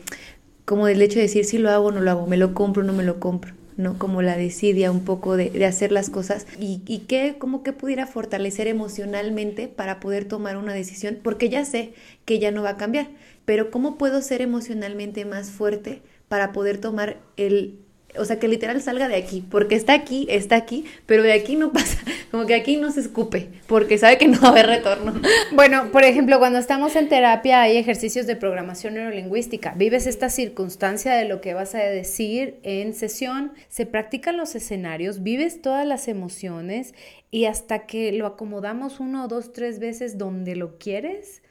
como 0.66 0.86
del 0.86 1.00
hecho 1.00 1.16
de 1.16 1.22
decir 1.22 1.46
si 1.46 1.56
lo 1.56 1.70
hago 1.70 1.86
o 1.86 1.92
no 1.92 2.00
lo 2.00 2.10
hago, 2.10 2.26
me 2.26 2.36
lo 2.36 2.52
compro 2.52 2.82
o 2.82 2.86
no 2.86 2.92
me 2.92 3.04
lo 3.04 3.20
compro. 3.20 3.52
¿No? 3.76 3.98
Como 3.98 4.22
la 4.22 4.36
desidia 4.36 4.90
un 4.90 5.04
poco 5.04 5.36
de, 5.36 5.50
de 5.50 5.66
hacer 5.66 5.92
las 5.92 6.10
cosas 6.10 6.46
y, 6.58 6.82
y 6.86 7.00
que 7.00 7.36
como 7.38 7.62
que 7.62 7.72
pudiera 7.72 8.06
fortalecer 8.06 8.66
emocionalmente 8.68 9.68
para 9.68 10.00
poder 10.00 10.26
tomar 10.26 10.56
una 10.56 10.74
decisión, 10.74 11.18
porque 11.22 11.48
ya 11.48 11.64
sé 11.64 11.92
que 12.24 12.38
ya 12.38 12.50
no 12.50 12.62
va 12.62 12.70
a 12.70 12.76
cambiar, 12.76 13.08
pero 13.44 13.70
¿cómo 13.70 13.98
puedo 13.98 14.22
ser 14.22 14.42
emocionalmente 14.42 15.24
más 15.24 15.50
fuerte 15.50 16.02
para 16.28 16.52
poder 16.52 16.78
tomar 16.78 17.18
el, 17.36 17.78
o 18.18 18.24
sea, 18.24 18.38
que 18.38 18.48
literal 18.48 18.80
salga 18.82 19.08
de 19.08 19.16
aquí, 19.16 19.44
porque 19.50 19.74
está 19.74 19.94
aquí, 19.94 20.26
está 20.30 20.56
aquí, 20.56 20.84
pero 21.06 21.22
de 21.22 21.32
aquí 21.32 21.56
no 21.56 21.72
pasa, 21.72 21.98
como 22.30 22.46
que 22.46 22.54
aquí 22.54 22.76
no 22.76 22.90
se 22.90 23.00
escupe, 23.00 23.48
porque 23.66 23.98
sabe 23.98 24.18
que 24.18 24.28
no 24.28 24.40
va 24.40 24.48
a 24.48 24.50
haber 24.52 24.66
retorno. 24.66 25.14
Bueno, 25.52 25.90
por 25.92 26.04
ejemplo, 26.04 26.38
cuando 26.38 26.58
estamos 26.58 26.96
en 26.96 27.08
terapia 27.08 27.62
hay 27.62 27.76
ejercicios 27.76 28.26
de 28.26 28.36
programación 28.36 28.94
neurolingüística. 28.94 29.74
Vives 29.76 30.06
esta 30.06 30.28
circunstancia 30.28 31.14
de 31.14 31.24
lo 31.24 31.40
que 31.40 31.54
vas 31.54 31.74
a 31.74 31.78
decir 31.78 32.58
en 32.62 32.94
sesión, 32.94 33.52
se 33.68 33.86
practican 33.86 34.36
los 34.36 34.54
escenarios, 34.54 35.22
vives 35.22 35.62
todas 35.62 35.86
las 35.86 36.08
emociones 36.08 36.94
y 37.30 37.46
hasta 37.46 37.86
que 37.86 38.12
lo 38.12 38.26
acomodamos 38.26 39.00
uno, 39.00 39.28
dos, 39.28 39.52
tres 39.52 39.78
veces 39.78 40.18
donde 40.18 40.56
lo 40.56 40.78
quieres, 40.78 41.42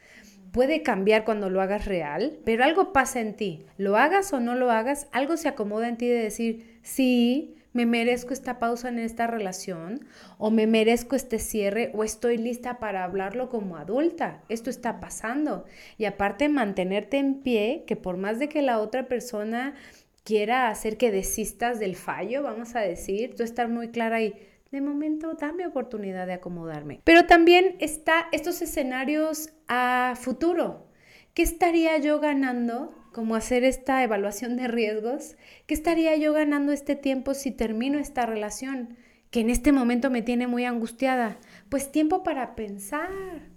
puede 0.55 0.83
cambiar 0.83 1.25
cuando 1.25 1.49
lo 1.49 1.59
hagas 1.59 1.83
real, 1.83 2.39
pero 2.45 2.63
algo 2.63 2.93
pasa 2.93 3.19
en 3.19 3.33
ti. 3.33 3.65
Lo 3.77 3.97
hagas 3.97 4.31
o 4.31 4.39
no 4.39 4.55
lo 4.55 4.71
hagas, 4.71 5.09
algo 5.11 5.35
se 5.35 5.49
acomoda 5.49 5.89
en 5.89 5.97
ti 5.97 6.07
de 6.07 6.23
decir, 6.23 6.79
sí, 6.81 7.57
me 7.73 7.85
merezco 7.85 8.31
esta 8.31 8.57
pausa 8.57 8.87
en 8.87 8.99
esta 8.99 9.27
relación, 9.27 10.07
o 10.37 10.51
me 10.51 10.65
merezco 10.65 11.17
este 11.17 11.39
cierre, 11.39 11.91
o 11.93 12.05
estoy 12.05 12.37
lista 12.37 12.79
para 12.79 13.03
hablarlo 13.03 13.49
como 13.49 13.75
adulta. 13.75 14.43
Esto 14.47 14.69
está 14.69 15.01
pasando. 15.01 15.65
Y 15.97 16.05
aparte, 16.05 16.47
mantenerte 16.47 17.17
en 17.17 17.41
pie, 17.41 17.83
que 17.85 17.97
por 17.97 18.15
más 18.15 18.39
de 18.39 18.47
que 18.47 18.61
la 18.61 18.79
otra 18.79 19.09
persona 19.09 19.75
quiera 20.23 20.69
hacer 20.69 20.95
que 20.95 21.11
desistas 21.11 21.79
del 21.79 21.97
fallo, 21.97 22.43
vamos 22.43 22.77
a 22.77 22.79
decir, 22.79 23.35
tú 23.35 23.43
estar 23.43 23.67
muy 23.67 23.89
clara 23.89 24.21
y 24.21 24.33
de 24.75 24.81
momento 24.81 25.35
dame 25.35 25.65
oportunidad 25.65 26.27
de 26.27 26.33
acomodarme. 26.33 26.99
Pero 27.05 27.25
también 27.25 27.77
está 27.79 28.27
estos 28.33 28.61
escenarios 28.61 29.53
a 29.69 30.15
futuro. 30.19 30.89
¿Qué 31.33 31.43
estaría 31.43 31.97
yo 31.97 32.19
ganando 32.19 32.93
como 33.13 33.35
hacer 33.35 33.63
esta 33.63 34.03
evaluación 34.03 34.57
de 34.57 34.67
riesgos? 34.67 35.37
¿Qué 35.65 35.73
estaría 35.73 36.17
yo 36.17 36.33
ganando 36.33 36.73
este 36.73 36.97
tiempo 36.97 37.33
si 37.33 37.51
termino 37.51 37.99
esta 37.99 38.25
relación 38.25 38.97
que 39.31 39.39
en 39.39 39.49
este 39.49 39.71
momento 39.71 40.09
me 40.09 40.21
tiene 40.21 40.45
muy 40.45 40.65
angustiada? 40.65 41.37
Pues 41.69 41.93
tiempo 41.93 42.21
para 42.23 42.53
pensar, 42.55 43.47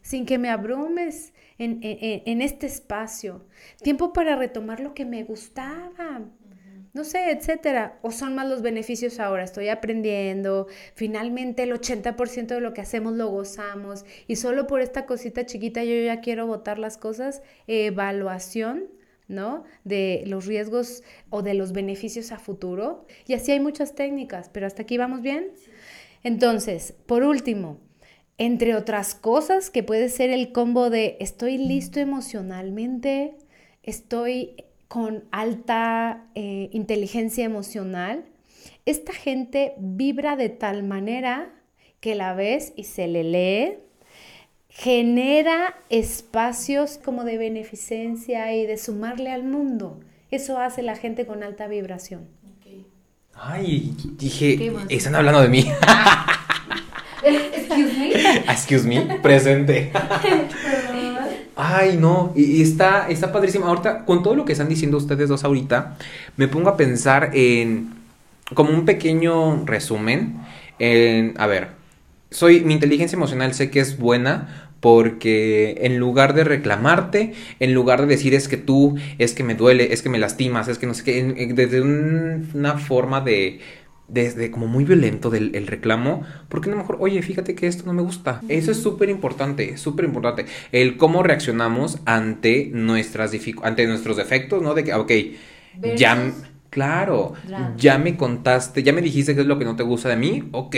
sin 0.00 0.24
que 0.24 0.38
me 0.38 0.48
abrumes 0.48 1.34
en, 1.58 1.80
en, 1.82 2.22
en 2.24 2.40
este 2.40 2.66
espacio. 2.66 3.46
Tiempo 3.82 4.14
para 4.14 4.34
retomar 4.34 4.80
lo 4.80 4.94
que 4.94 5.04
me 5.04 5.24
gustaba, 5.24 6.22
no 6.94 7.02
sé, 7.04 7.32
etcétera. 7.32 7.98
O 8.02 8.12
son 8.12 8.34
más 8.36 8.48
los 8.48 8.62
beneficios 8.62 9.18
ahora, 9.20 9.44
estoy 9.44 9.68
aprendiendo, 9.68 10.68
finalmente 10.94 11.64
el 11.64 11.72
80% 11.72 12.46
de 12.46 12.60
lo 12.60 12.72
que 12.72 12.80
hacemos 12.80 13.14
lo 13.14 13.28
gozamos 13.28 14.06
y 14.28 14.36
solo 14.36 14.66
por 14.66 14.80
esta 14.80 15.04
cosita 15.04 15.44
chiquita 15.44 15.84
yo 15.84 15.96
ya 15.96 16.20
quiero 16.20 16.46
votar 16.46 16.78
las 16.78 16.96
cosas. 16.96 17.42
Evaluación. 17.66 18.84
¿no? 19.26 19.64
De 19.84 20.22
los 20.26 20.44
riesgos 20.44 21.02
o 21.30 21.40
de 21.40 21.54
los 21.54 21.72
beneficios 21.72 22.30
a 22.30 22.38
futuro. 22.38 23.06
Y 23.26 23.32
así 23.32 23.52
hay 23.52 23.60
muchas 23.60 23.94
técnicas, 23.94 24.50
pero 24.52 24.66
hasta 24.66 24.82
aquí 24.82 24.98
vamos 24.98 25.22
bien. 25.22 25.50
Entonces, 26.22 26.92
por 27.06 27.22
último, 27.22 27.78
entre 28.36 28.74
otras 28.74 29.14
cosas 29.14 29.70
que 29.70 29.82
puede 29.82 30.10
ser 30.10 30.28
el 30.28 30.52
combo 30.52 30.90
de 30.90 31.16
estoy 31.20 31.56
listo 31.56 32.00
emocionalmente, 32.00 33.34
estoy 33.82 34.56
con 34.88 35.24
alta 35.30 36.26
eh, 36.34 36.68
inteligencia 36.72 37.44
emocional, 37.44 38.24
esta 38.86 39.12
gente 39.12 39.74
vibra 39.78 40.36
de 40.36 40.48
tal 40.48 40.82
manera 40.82 41.50
que 42.00 42.14
la 42.14 42.34
ves 42.34 42.72
y 42.76 42.84
se 42.84 43.08
le 43.08 43.24
lee, 43.24 43.78
genera 44.68 45.74
espacios 45.88 46.98
como 46.98 47.24
de 47.24 47.38
beneficencia 47.38 48.54
y 48.54 48.66
de 48.66 48.76
sumarle 48.76 49.30
al 49.30 49.44
mundo. 49.44 50.00
Eso 50.30 50.58
hace 50.58 50.82
la 50.82 50.96
gente 50.96 51.26
con 51.26 51.42
alta 51.42 51.68
vibración. 51.68 52.28
Ay, 53.36 53.94
dije, 54.16 54.72
están 54.88 55.14
hablando 55.14 55.40
de 55.42 55.48
mí. 55.48 55.66
Excuse 57.24 57.98
me. 57.98 58.10
Excuse 58.52 58.86
me, 58.86 59.18
presente. 59.20 59.90
Ay, 61.56 61.96
no, 61.98 62.32
y, 62.34 62.62
está, 62.62 63.08
está 63.08 63.30
padrísimo. 63.32 63.66
Ahorita, 63.66 64.04
con 64.04 64.22
todo 64.22 64.34
lo 64.34 64.44
que 64.44 64.52
están 64.52 64.68
diciendo 64.68 64.96
ustedes 64.96 65.28
dos 65.28 65.44
ahorita, 65.44 65.96
me 66.36 66.48
pongo 66.48 66.68
a 66.70 66.76
pensar 66.76 67.30
en 67.34 67.90
como 68.54 68.70
un 68.70 68.84
pequeño 68.84 69.64
resumen. 69.64 70.40
En, 70.78 71.34
a 71.38 71.46
ver, 71.46 71.68
soy, 72.30 72.60
mi 72.60 72.74
inteligencia 72.74 73.16
emocional 73.16 73.54
sé 73.54 73.70
que 73.70 73.80
es 73.80 73.98
buena 73.98 74.70
porque 74.80 75.78
en 75.82 75.98
lugar 75.98 76.34
de 76.34 76.44
reclamarte, 76.44 77.32
en 77.60 77.72
lugar 77.72 78.00
de 78.02 78.06
decir 78.08 78.34
es 78.34 78.48
que 78.48 78.56
tú, 78.58 78.96
es 79.18 79.32
que 79.32 79.44
me 79.44 79.54
duele, 79.54 79.92
es 79.94 80.02
que 80.02 80.10
me 80.10 80.18
lastimas, 80.18 80.68
es 80.68 80.78
que 80.78 80.86
no 80.86 80.92
sé 80.94 81.04
qué, 81.04 81.52
desde 81.54 81.80
un- 81.80 82.50
una 82.54 82.76
forma 82.78 83.20
de, 83.22 83.60
desde 84.08 84.50
como 84.50 84.66
muy 84.66 84.84
violento 84.84 85.30
del 85.30 85.54
el 85.54 85.66
reclamo, 85.66 86.22
porque 86.48 86.68
a 86.68 86.72
lo 86.72 86.78
mejor, 86.78 86.98
oye, 87.00 87.22
fíjate 87.22 87.54
que 87.54 87.66
esto 87.66 87.84
no 87.86 87.92
me 87.94 88.02
gusta. 88.02 88.44
Eso 88.48 88.70
es 88.70 88.78
súper 88.78 89.08
importante, 89.08 89.76
súper 89.76 90.04
importante. 90.04 90.46
El 90.72 90.96
cómo 90.96 91.22
reaccionamos 91.22 91.98
ante 92.04 92.70
nuestras 92.72 93.32
ante 93.62 93.86
nuestros 93.86 94.16
defectos, 94.16 94.62
¿no? 94.62 94.74
De 94.74 94.84
que, 94.84 94.94
ok, 94.94 95.12
ya, 95.82 96.32
claro, 96.70 97.34
ya 97.76 97.98
me 97.98 98.16
contaste, 98.16 98.82
ya 98.82 98.92
me 98.92 99.02
dijiste 99.02 99.34
qué 99.34 99.40
es 99.42 99.46
lo 99.46 99.58
que 99.58 99.64
no 99.64 99.76
te 99.76 99.82
gusta 99.82 100.08
de 100.08 100.16
mí, 100.16 100.48
ok. 100.52 100.76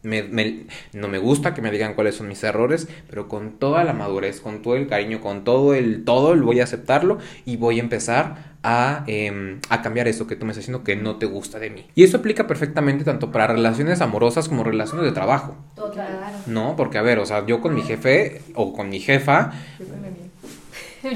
Me, 0.00 0.22
me- 0.22 0.66
no 0.92 1.08
me 1.08 1.18
gusta 1.18 1.54
que 1.54 1.60
me 1.60 1.72
digan 1.72 1.94
cuáles 1.94 2.14
son 2.14 2.28
mis 2.28 2.42
errores, 2.44 2.88
pero 3.10 3.26
con 3.28 3.58
toda 3.58 3.82
la 3.82 3.92
madurez, 3.92 4.40
con 4.40 4.62
todo 4.62 4.76
el 4.76 4.86
cariño, 4.86 5.20
con 5.20 5.42
todo 5.42 5.74
el 5.74 6.04
todo, 6.04 6.36
voy 6.40 6.60
a 6.60 6.64
aceptarlo 6.64 7.18
y 7.44 7.56
voy 7.56 7.78
a 7.80 7.82
empezar 7.82 8.47
a, 8.62 9.04
em, 9.06 9.60
a 9.68 9.82
cambiar 9.82 10.08
eso 10.08 10.26
que 10.26 10.34
tú 10.36 10.44
me 10.44 10.52
estás 10.52 10.62
diciendo 10.66 10.82
que 10.84 10.96
no 10.96 11.16
te 11.16 11.26
gusta 11.26 11.58
de 11.58 11.70
mí. 11.70 11.86
Y 11.94 12.04
eso 12.04 12.16
aplica 12.18 12.46
perfectamente 12.46 13.04
tanto 13.04 13.30
para 13.30 13.46
relaciones 13.46 14.00
amorosas 14.00 14.48
como 14.48 14.64
relaciones 14.64 15.04
de 15.06 15.12
trabajo, 15.12 15.56
Claro. 15.92 16.36
¿no? 16.46 16.74
Porque, 16.76 16.98
a 16.98 17.02
ver, 17.02 17.18
o 17.20 17.26
sea, 17.26 17.46
yo 17.46 17.60
con 17.60 17.74
mi 17.74 17.82
jefe 17.82 18.42
o 18.54 18.72
con 18.72 18.88
mi 18.88 18.98
jefa, 19.00 19.52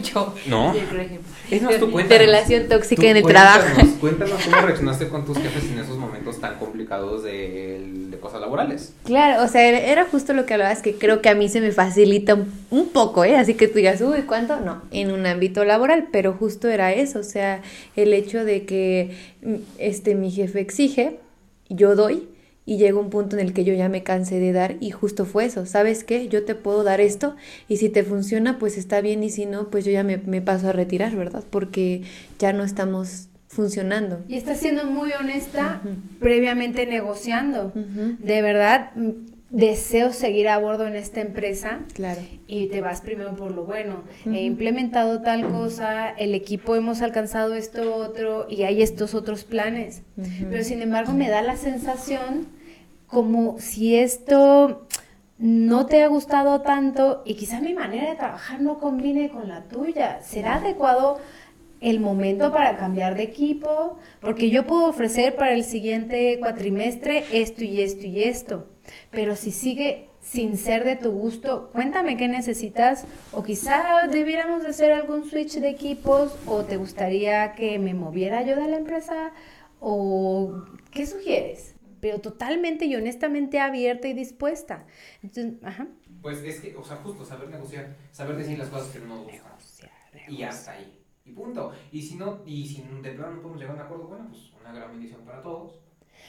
Yo. 0.02 0.32
¿no? 0.46 0.72
Sí, 0.72 0.80
por 0.88 1.00
ejemplo. 1.00 1.32
Es 1.50 1.62
más, 1.62 1.78
tú 1.78 1.86
De 1.86 1.92
cuéntanos. 1.92 2.24
relación 2.26 2.68
tóxica 2.68 3.02
en 3.08 3.16
el 3.16 3.22
cuéntanos, 3.22 3.64
trabajo. 3.64 3.88
Cuéntanos 4.00 4.40
cómo 4.44 4.56
reaccionaste 4.62 5.08
con 5.08 5.24
tus 5.26 5.38
jefes 5.38 5.64
en 5.70 5.78
esos 5.80 5.98
momentos 5.98 6.40
tan 6.40 6.54
complicados 6.58 7.24
de, 7.24 7.30
de 7.32 8.01
cosas 8.22 8.40
laborales. 8.40 8.94
Claro, 9.04 9.44
o 9.44 9.48
sea, 9.48 9.68
era- 9.68 10.06
justo 10.06 10.32
lo 10.32 10.46
que 10.46 10.54
hablabas, 10.54 10.80
que 10.80 10.94
creo 10.94 11.20
que 11.20 11.28
a 11.28 11.34
mí 11.34 11.48
se 11.50 11.60
me 11.60 11.72
facilita 11.72 12.34
un, 12.70 12.88
poco, 12.88 13.24
¿eh? 13.24 13.36
Así 13.36 13.54
que 13.54 13.68
tú 13.68 13.74
digas, 13.74 14.00
uy, 14.00 14.22
¿cuánto? 14.22 14.60
No, 14.60 14.82
en 14.90 15.10
un 15.10 15.26
ámbito 15.26 15.64
laboral, 15.64 16.08
pero 16.10 16.32
justo 16.32 16.68
era 16.68 16.92
eso, 16.92 17.18
o 17.18 17.24
sea, 17.24 17.60
el 17.96 18.14
hecho 18.14 18.44
de 18.44 18.64
que 18.64 19.16
mm, 19.42 19.54
este, 19.78 20.14
mi 20.14 20.30
jefe 20.30 20.60
exige, 20.60 21.18
yo 21.68 21.94
doy, 21.96 22.28
y 22.64 22.76
llega 22.78 22.98
un 22.98 23.10
punto 23.10 23.36
en 23.36 23.44
el 23.44 23.52
que 23.52 23.64
yo 23.64 23.74
ya 23.74 23.88
me 23.88 24.04
cansé 24.04 24.38
de 24.38 24.52
dar, 24.52 24.76
y 24.80 24.90
justo 24.90 25.24
fue 25.24 25.44
eso, 25.46 25.66
¿sabes 25.66 26.04
qué? 26.04 26.28
Yo 26.28 26.44
te 26.44 26.54
puedo 26.54 26.84
dar 26.84 27.00
esto, 27.00 27.34
y 27.68 27.78
si 27.78 27.88
te 27.88 28.04
funciona, 28.04 28.58
pues 28.58 28.78
está 28.78 29.00
bien, 29.00 29.22
y 29.24 29.30
si 29.30 29.46
no, 29.46 29.68
pues 29.68 29.84
yo 29.84 29.90
ya 29.90 30.04
me 30.04 30.40
paso 30.40 30.68
a 30.68 30.72
retirar, 30.72 31.16
¿verdad? 31.16 31.42
Porque 31.50 32.02
ya 32.38 32.52
no 32.52 32.62
estamos 32.62 33.28
funcionando. 33.52 34.20
Y 34.28 34.36
está 34.36 34.54
siendo 34.54 34.84
muy 34.86 35.12
honesta, 35.12 35.80
Ujú. 35.84 35.94
previamente 36.18 36.86
negociando. 36.86 37.66
Ujú, 37.74 38.16
De 38.18 38.40
verdad, 38.42 38.92
mm, 38.94 39.10
deseo 39.50 40.14
seguir 40.14 40.48
a 40.48 40.56
bordo 40.58 40.86
en 40.86 40.96
esta 40.96 41.20
empresa. 41.20 41.80
Claro. 41.92 42.20
y 42.46 42.66
te 42.66 42.82
vas 42.82 43.00
primero 43.00 43.34
por 43.36 43.50
lo 43.50 43.64
bueno. 43.64 44.02
Ujú. 44.26 44.34
He 44.34 44.42
implementado 44.42 45.22
tal 45.22 45.48
cosa, 45.48 46.10
el 46.10 46.34
equipo 46.34 46.76
hemos 46.76 47.00
alcanzado 47.00 47.54
esto 47.54 47.94
otro 47.94 48.46
y 48.50 48.64
hay 48.64 48.82
estos 48.82 49.14
otros 49.14 49.44
planes. 49.44 50.02
Ujú. 50.18 50.28
Pero 50.50 50.62
sin 50.64 50.82
embargo 50.82 51.12
me 51.14 51.30
da 51.30 51.40
la 51.40 51.56
sensación 51.56 52.46
como 53.06 53.58
si 53.58 53.96
esto 53.96 54.86
no 55.38 55.86
te 55.86 56.02
ha 56.02 56.08
gustado 56.08 56.60
tanto 56.60 57.22
y 57.24 57.34
quizá 57.34 57.60
mi 57.60 57.72
manera 57.74 58.10
de 58.10 58.16
trabajar 58.16 58.60
no 58.60 58.78
combine 58.78 59.30
con 59.30 59.48
la 59.48 59.62
tuya. 59.64 60.20
¿Será 60.22 60.56
adecuado 60.56 61.18
el 61.82 62.00
momento 62.00 62.52
para 62.52 62.78
cambiar 62.78 63.16
de 63.16 63.24
equipo? 63.24 63.98
Porque 64.20 64.50
yo 64.50 64.66
puedo 64.66 64.86
ofrecer 64.86 65.36
para 65.36 65.52
el 65.52 65.64
siguiente 65.64 66.38
cuatrimestre 66.38 67.24
esto 67.32 67.64
y 67.64 67.82
esto 67.82 68.06
y 68.06 68.22
esto. 68.22 68.68
Pero 69.10 69.36
si 69.36 69.50
sigue 69.50 70.08
sin 70.20 70.56
ser 70.56 70.84
de 70.84 70.96
tu 70.96 71.10
gusto, 71.10 71.70
cuéntame 71.72 72.16
qué 72.16 72.28
necesitas 72.28 73.04
o 73.32 73.42
quizá 73.42 74.06
debiéramos 74.10 74.62
de 74.62 74.68
hacer 74.68 74.92
algún 74.92 75.28
switch 75.28 75.58
de 75.58 75.68
equipos 75.68 76.36
o 76.46 76.64
te 76.64 76.76
gustaría 76.76 77.52
que 77.54 77.78
me 77.78 77.92
moviera 77.92 78.42
yo 78.42 78.56
de 78.56 78.68
la 78.68 78.76
empresa 78.76 79.32
o 79.80 80.62
qué 80.92 81.06
sugieres, 81.06 81.74
pero 82.00 82.20
totalmente 82.20 82.84
y 82.84 82.94
honestamente 82.94 83.58
abierta 83.58 84.06
y 84.06 84.14
dispuesta. 84.14 84.86
Entonces, 85.22 85.54
ajá. 85.64 85.88
Pues 86.22 86.38
es 86.44 86.60
que, 86.60 86.76
o 86.76 86.84
sea, 86.84 86.98
justo 86.98 87.24
saber 87.24 87.48
negociar, 87.48 87.96
saber 88.12 88.36
decir 88.36 88.56
las 88.56 88.68
cosas 88.68 88.92
que 88.92 89.00
no 89.00 89.06
nos 89.06 89.24
gustan. 89.24 89.42
Y 90.28 90.42
hasta 90.44 90.72
ahí. 90.72 91.01
Y 91.24 91.32
punto. 91.32 91.72
Y 91.92 92.02
si 92.02 92.16
no, 92.16 92.42
y 92.46 92.66
si 92.66 92.82
de 92.82 93.12
plano 93.12 93.36
no 93.36 93.42
podemos 93.42 93.60
llegar 93.60 93.76
a 93.76 93.80
un 93.80 93.86
acuerdo, 93.86 94.04
bueno, 94.08 94.26
pues 94.28 94.50
una 94.60 94.72
gran 94.72 94.90
bendición 94.90 95.20
para 95.22 95.40
todos. 95.40 95.80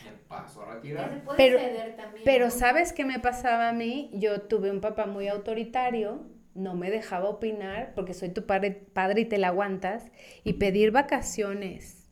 Me 0.05 0.11
paso 0.27 0.61
a 0.61 0.75
retirar. 0.75 1.23
Pero, 1.37 1.59
pero 2.25 2.49
¿sabes 2.51 2.93
qué 2.93 3.05
me 3.05 3.19
pasaba 3.19 3.69
a 3.69 3.73
mí? 3.73 4.09
Yo 4.13 4.41
tuve 4.41 4.71
un 4.71 4.81
papá 4.81 5.05
muy 5.05 5.27
autoritario, 5.27 6.25
no 6.55 6.75
me 6.75 6.91
dejaba 6.91 7.29
opinar 7.29 7.93
porque 7.95 8.13
soy 8.13 8.29
tu 8.29 8.45
padre, 8.45 8.71
padre 8.71 9.21
y 9.21 9.25
te 9.25 9.37
la 9.37 9.47
aguantas. 9.47 10.11
Y 10.43 10.53
pedir 10.53 10.91
vacaciones, 10.91 12.09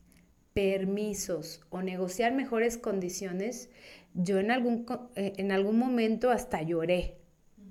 permisos 0.54 1.62
o 1.70 1.82
negociar 1.82 2.34
mejores 2.34 2.78
condiciones, 2.78 3.70
yo 4.14 4.40
en 4.40 4.52
algún, 4.52 4.86
eh, 5.16 5.34
en 5.38 5.52
algún 5.52 5.78
momento 5.78 6.32
hasta 6.32 6.62
lloré. 6.62 7.18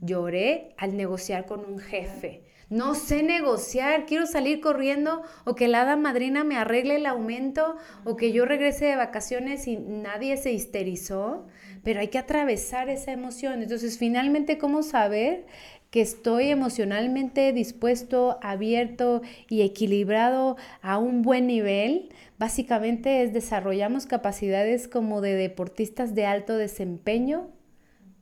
Lloré 0.01 0.75
al 0.79 0.97
negociar 0.97 1.47
con 1.47 1.65
un 1.65 1.79
jefe 1.79 2.50
no 2.71 2.95
sé 2.95 3.25
negociar, 3.25 4.07
quiero 4.07 4.27
salir 4.27 4.61
corriendo 4.61 5.23
o 5.45 5.57
que 5.57 5.67
la 5.67 5.83
hada 5.83 5.97
madrina 5.97 6.45
me 6.45 6.57
arregle 6.57 6.97
el 6.97 7.07
aumento 7.07 7.77
o 8.05 8.17
que 8.17 8.31
yo 8.31 8.45
regrese 8.45 8.87
de 8.87 8.95
vacaciones 8.95 9.67
y 9.67 9.77
nadie 9.77 10.37
se 10.37 10.53
histerizó, 10.53 11.49
pero 11.83 11.99
hay 11.99 12.09
que 12.09 12.19
atravesar 12.19 12.89
esa 12.89 13.11
emoción. 13.11 13.61
Entonces, 13.63 13.99
finalmente, 13.99 14.57
¿cómo 14.57 14.85
saber 14.85 15.47
que 15.91 16.01
estoy 16.01 16.51
emocionalmente 16.51 17.53
dispuesto, 17.53 18.39
abierto 18.41 19.23
y 19.49 19.63
equilibrado 19.63 20.57
a 20.81 20.99
un 20.99 21.23
buen 21.23 21.49
nivel? 21.49 22.11
Básicamente 22.39 23.25
es 23.25 23.33
desarrollamos 23.33 24.07
capacidades 24.07 24.87
como 24.87 25.21
de 25.21 25.35
deportistas 25.35 26.15
de 26.15 26.25
alto 26.25 26.57
desempeño, 26.57 27.49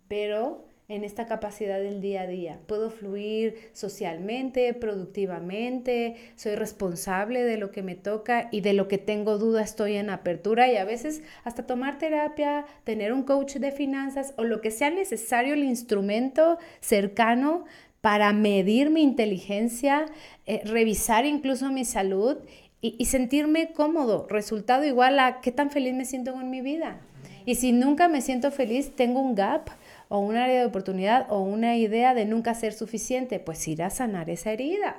pero 0.08 0.67
en 0.88 1.04
esta 1.04 1.26
capacidad 1.26 1.78
del 1.78 2.00
día 2.00 2.22
a 2.22 2.26
día. 2.26 2.60
Puedo 2.66 2.90
fluir 2.90 3.56
socialmente, 3.74 4.72
productivamente, 4.72 6.16
soy 6.34 6.54
responsable 6.54 7.44
de 7.44 7.58
lo 7.58 7.70
que 7.70 7.82
me 7.82 7.94
toca 7.94 8.48
y 8.52 8.62
de 8.62 8.72
lo 8.72 8.88
que 8.88 8.96
tengo 8.96 9.36
duda 9.36 9.62
estoy 9.62 9.96
en 9.96 10.08
apertura 10.08 10.72
y 10.72 10.78
a 10.78 10.86
veces 10.86 11.22
hasta 11.44 11.66
tomar 11.66 11.98
terapia, 11.98 12.64
tener 12.84 13.12
un 13.12 13.24
coach 13.24 13.56
de 13.56 13.70
finanzas 13.70 14.32
o 14.38 14.44
lo 14.44 14.62
que 14.62 14.70
sea 14.70 14.88
necesario, 14.88 15.52
el 15.52 15.64
instrumento 15.64 16.56
cercano 16.80 17.66
para 18.00 18.32
medir 18.32 18.88
mi 18.88 19.02
inteligencia, 19.02 20.06
eh, 20.46 20.62
revisar 20.64 21.26
incluso 21.26 21.70
mi 21.70 21.84
salud 21.84 22.38
y, 22.80 22.96
y 22.98 23.04
sentirme 23.04 23.74
cómodo. 23.74 24.26
Resultado 24.30 24.86
igual 24.86 25.18
a 25.18 25.42
qué 25.42 25.52
tan 25.52 25.70
feliz 25.70 25.92
me 25.92 26.06
siento 26.06 26.32
con 26.32 26.48
mi 26.48 26.62
vida. 26.62 27.02
Y 27.44 27.56
si 27.56 27.72
nunca 27.72 28.08
me 28.08 28.22
siento 28.22 28.50
feliz, 28.50 28.94
tengo 28.96 29.20
un 29.20 29.34
gap 29.34 29.68
o 30.08 30.18
un 30.18 30.36
área 30.36 30.60
de 30.60 30.66
oportunidad 30.66 31.26
o 31.30 31.40
una 31.40 31.76
idea 31.76 32.14
de 32.14 32.24
nunca 32.24 32.54
ser 32.54 32.72
suficiente, 32.72 33.40
pues 33.40 33.66
ir 33.68 33.82
a 33.82 33.90
sanar 33.90 34.30
esa 34.30 34.52
herida. 34.52 34.96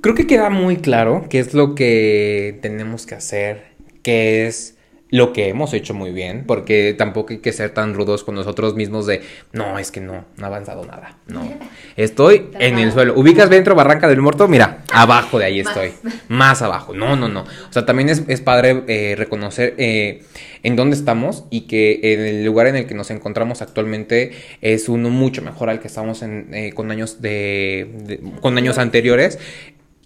Creo 0.00 0.14
que 0.14 0.26
queda 0.26 0.50
muy 0.50 0.78
claro 0.78 1.26
qué 1.28 1.38
es 1.38 1.54
lo 1.54 1.74
que 1.74 2.58
tenemos 2.62 3.06
que 3.06 3.14
hacer, 3.14 3.62
qué 4.02 4.46
es 4.46 4.75
lo 5.10 5.32
que 5.32 5.48
hemos 5.48 5.72
hecho 5.72 5.94
muy 5.94 6.10
bien, 6.10 6.44
porque 6.46 6.94
tampoco 6.96 7.32
hay 7.32 7.38
que 7.38 7.52
ser 7.52 7.70
tan 7.70 7.94
rudos 7.94 8.24
con 8.24 8.34
nosotros 8.34 8.74
mismos 8.74 9.06
de, 9.06 9.22
no, 9.52 9.78
es 9.78 9.92
que 9.92 10.00
no, 10.00 10.24
no 10.36 10.44
ha 10.44 10.48
avanzado 10.48 10.84
nada, 10.84 11.18
no. 11.28 11.48
Estoy 11.96 12.48
en 12.58 12.78
el 12.78 12.92
suelo. 12.92 13.14
¿Ubicas 13.16 13.48
dentro 13.48 13.74
Barranca 13.74 14.08
del 14.08 14.20
Muerto? 14.20 14.48
Mira, 14.48 14.82
abajo 14.92 15.38
de 15.38 15.44
ahí 15.44 15.60
estoy, 15.60 15.92
más 16.28 16.60
abajo. 16.62 16.92
No, 16.92 17.14
no, 17.14 17.28
no. 17.28 17.42
O 17.42 17.72
sea, 17.72 17.86
también 17.86 18.08
es, 18.08 18.40
padre 18.40 18.82
eh, 18.88 19.14
reconocer 19.16 19.74
eh, 19.78 20.24
en 20.62 20.76
dónde 20.76 20.96
estamos 20.96 21.44
y 21.50 21.62
que 21.62 22.00
en 22.02 22.20
el 22.20 22.44
lugar 22.44 22.66
en 22.66 22.76
el 22.76 22.86
que 22.86 22.94
nos 22.94 23.10
encontramos 23.10 23.62
actualmente 23.62 24.32
es 24.60 24.88
uno 24.88 25.10
mucho 25.10 25.40
mejor 25.42 25.70
al 25.70 25.80
que 25.80 25.86
estamos 25.86 26.22
en, 26.22 26.52
eh, 26.52 26.72
con 26.72 26.90
años 26.90 27.22
de, 27.22 28.20
con 28.40 28.58
años 28.58 28.78
anteriores 28.78 29.38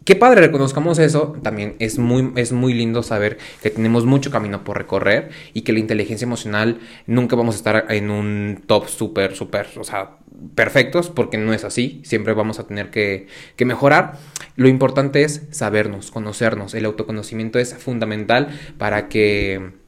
Qué 0.04 0.16
padre 0.16 0.40
reconozcamos 0.40 0.98
eso, 0.98 1.36
también 1.42 1.76
es 1.78 1.98
muy, 1.98 2.32
es 2.36 2.52
muy 2.52 2.72
lindo 2.72 3.02
saber 3.02 3.36
que 3.62 3.68
tenemos 3.68 4.06
mucho 4.06 4.30
camino 4.30 4.64
por 4.64 4.78
recorrer 4.78 5.28
y 5.52 5.60
que 5.60 5.74
la 5.74 5.78
inteligencia 5.78 6.24
emocional 6.24 6.80
nunca 7.06 7.36
vamos 7.36 7.54
a 7.54 7.58
estar 7.58 7.86
en 7.90 8.10
un 8.10 8.62
top 8.66 8.88
súper, 8.88 9.36
súper, 9.36 9.68
o 9.76 9.84
sea, 9.84 10.16
perfectos, 10.54 11.10
porque 11.10 11.36
no 11.36 11.52
es 11.52 11.64
así, 11.64 12.00
siempre 12.02 12.32
vamos 12.32 12.58
a 12.58 12.66
tener 12.66 12.90
que, 12.90 13.26
que, 13.56 13.66
mejorar. 13.66 14.18
Lo 14.56 14.68
importante 14.68 15.22
es 15.22 15.42
sabernos, 15.50 16.10
conocernos, 16.10 16.72
el 16.74 16.86
autoconocimiento 16.86 17.58
es 17.58 17.74
fundamental 17.74 18.58
para 18.78 19.08
que 19.08 19.79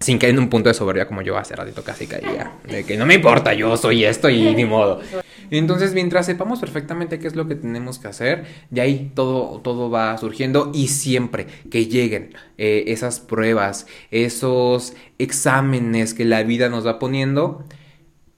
sin 0.00 0.18
caer 0.18 0.34
en 0.34 0.40
un 0.40 0.48
punto 0.48 0.68
de 0.68 0.74
soberbia 0.74 1.06
como 1.06 1.22
yo 1.22 1.38
hace 1.38 1.56
ratito 1.56 1.82
casi 1.82 2.06
caía, 2.06 2.52
de 2.68 2.84
que 2.84 2.96
no 2.96 3.06
me 3.06 3.14
importa, 3.14 3.54
yo 3.54 3.76
soy 3.76 4.04
esto 4.04 4.28
y 4.28 4.54
ni 4.54 4.64
modo. 4.64 5.00
Entonces, 5.50 5.94
mientras 5.94 6.26
sepamos 6.26 6.60
perfectamente 6.60 7.18
qué 7.18 7.26
es 7.28 7.36
lo 7.36 7.46
que 7.46 7.54
tenemos 7.54 7.98
que 7.98 8.08
hacer, 8.08 8.44
de 8.70 8.80
ahí 8.80 9.12
todo, 9.14 9.60
todo 9.60 9.90
va 9.90 10.18
surgiendo 10.18 10.70
y 10.74 10.88
siempre 10.88 11.46
que 11.70 11.86
lleguen 11.86 12.34
eh, 12.58 12.84
esas 12.88 13.20
pruebas, 13.20 13.86
esos 14.10 14.94
exámenes 15.18 16.14
que 16.14 16.24
la 16.24 16.42
vida 16.42 16.68
nos 16.68 16.86
va 16.86 16.98
poniendo, 16.98 17.64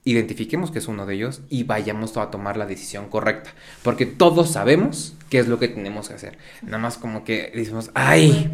identifiquemos 0.04 0.70
que 0.70 0.78
es 0.78 0.88
uno 0.88 1.06
de 1.06 1.14
ellos 1.14 1.42
y 1.48 1.64
vayamos 1.64 2.16
a 2.16 2.30
tomar 2.30 2.56
la 2.56 2.66
decisión 2.66 3.08
correcta, 3.08 3.50
porque 3.82 4.06
todos 4.06 4.50
sabemos 4.52 5.14
qué 5.28 5.38
es 5.38 5.48
lo 5.48 5.58
que 5.58 5.68
tenemos 5.68 6.08
que 6.08 6.14
hacer. 6.14 6.38
Nada 6.62 6.78
más 6.78 6.98
como 6.98 7.24
que 7.24 7.52
decimos, 7.54 7.90
ay, 7.94 8.50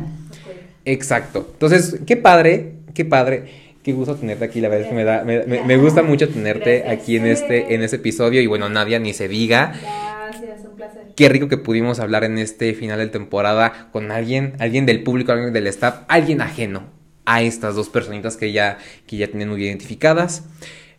exacto. 0.85 1.49
Entonces, 1.53 2.01
qué 2.07 2.17
padre, 2.17 2.75
qué 2.95 3.05
padre 3.05 3.75
qué 3.85 3.93
gusto 3.93 4.17
tenerte 4.17 4.45
aquí, 4.47 4.61
la 4.61 4.69
verdad 4.69 4.87
es 4.87 4.89
que 4.89 4.95
me 4.95 5.05
da, 5.05 5.25
me, 5.25 5.77
gusta 5.77 6.03
mucho 6.03 6.29
tenerte 6.29 6.89
aquí 6.89 7.17
en 7.17 7.27
este, 7.27 7.75
en 7.75 7.83
este 7.83 7.97
episodio 7.97 8.41
y 8.41 8.47
bueno, 8.47 8.69
Nadia 8.71 8.99
ni 8.99 9.13
se 9.13 9.29
diga. 9.29 9.75
Gracias, 9.79 10.65
un 10.65 10.75
placer. 10.75 11.03
Qué 11.15 11.29
rico 11.29 11.49
que 11.49 11.59
pudimos 11.59 12.01
hablar 12.01 12.25
en 12.25 12.39
este 12.39 12.73
final 12.73 12.99
de 12.99 13.09
temporada 13.09 13.91
con 13.93 14.11
alguien, 14.11 14.55
alguien 14.59 14.87
del 14.87 15.03
público, 15.03 15.33
alguien 15.33 15.53
del 15.53 15.67
staff, 15.67 16.05
alguien 16.09 16.41
ajeno 16.41 16.85
a 17.27 17.43
estas 17.43 17.75
dos 17.75 17.91
personitas 17.91 18.39
que 18.39 18.53
ya, 18.53 18.79
que 19.07 19.19
ya 19.19 19.29
tienen 19.29 19.51
muy 19.51 19.63
identificadas. 19.63 20.45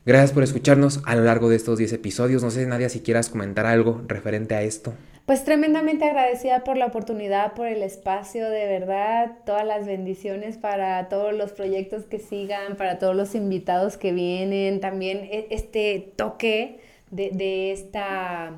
Gracias 0.06 0.32
por 0.34 0.44
escucharnos 0.44 1.02
a 1.06 1.16
lo 1.16 1.24
largo 1.24 1.50
de 1.50 1.56
estos 1.56 1.80
10 1.80 1.92
episodios. 1.94 2.44
No 2.44 2.52
sé, 2.52 2.68
Nadia, 2.68 2.90
si 2.90 3.00
quieras 3.00 3.30
comentar 3.30 3.66
algo 3.66 4.04
referente 4.08 4.54
a 4.54 4.62
esto. 4.62 4.94
Pues 5.26 5.44
tremendamente 5.44 6.06
agradecida 6.06 6.64
por 6.64 6.78
la 6.78 6.86
oportunidad, 6.86 7.54
por 7.54 7.66
el 7.66 7.82
espacio, 7.82 8.48
de 8.48 8.68
verdad, 8.68 9.40
todas 9.44 9.66
las 9.66 9.88
bendiciones 9.88 10.58
para 10.58 11.10
todos 11.10 11.34
los 11.34 11.52
proyectos 11.52 12.04
que 12.04 12.20
sigan, 12.20 12.76
para 12.78 13.00
todos 13.00 13.16
los 13.16 13.34
invitados 13.34 13.98
que 13.98 14.12
vienen, 14.12 14.80
también 14.80 15.18
e, 15.24 15.48
este 15.50 16.12
toque 16.16 16.80
de, 17.10 17.72
esta 17.72 18.54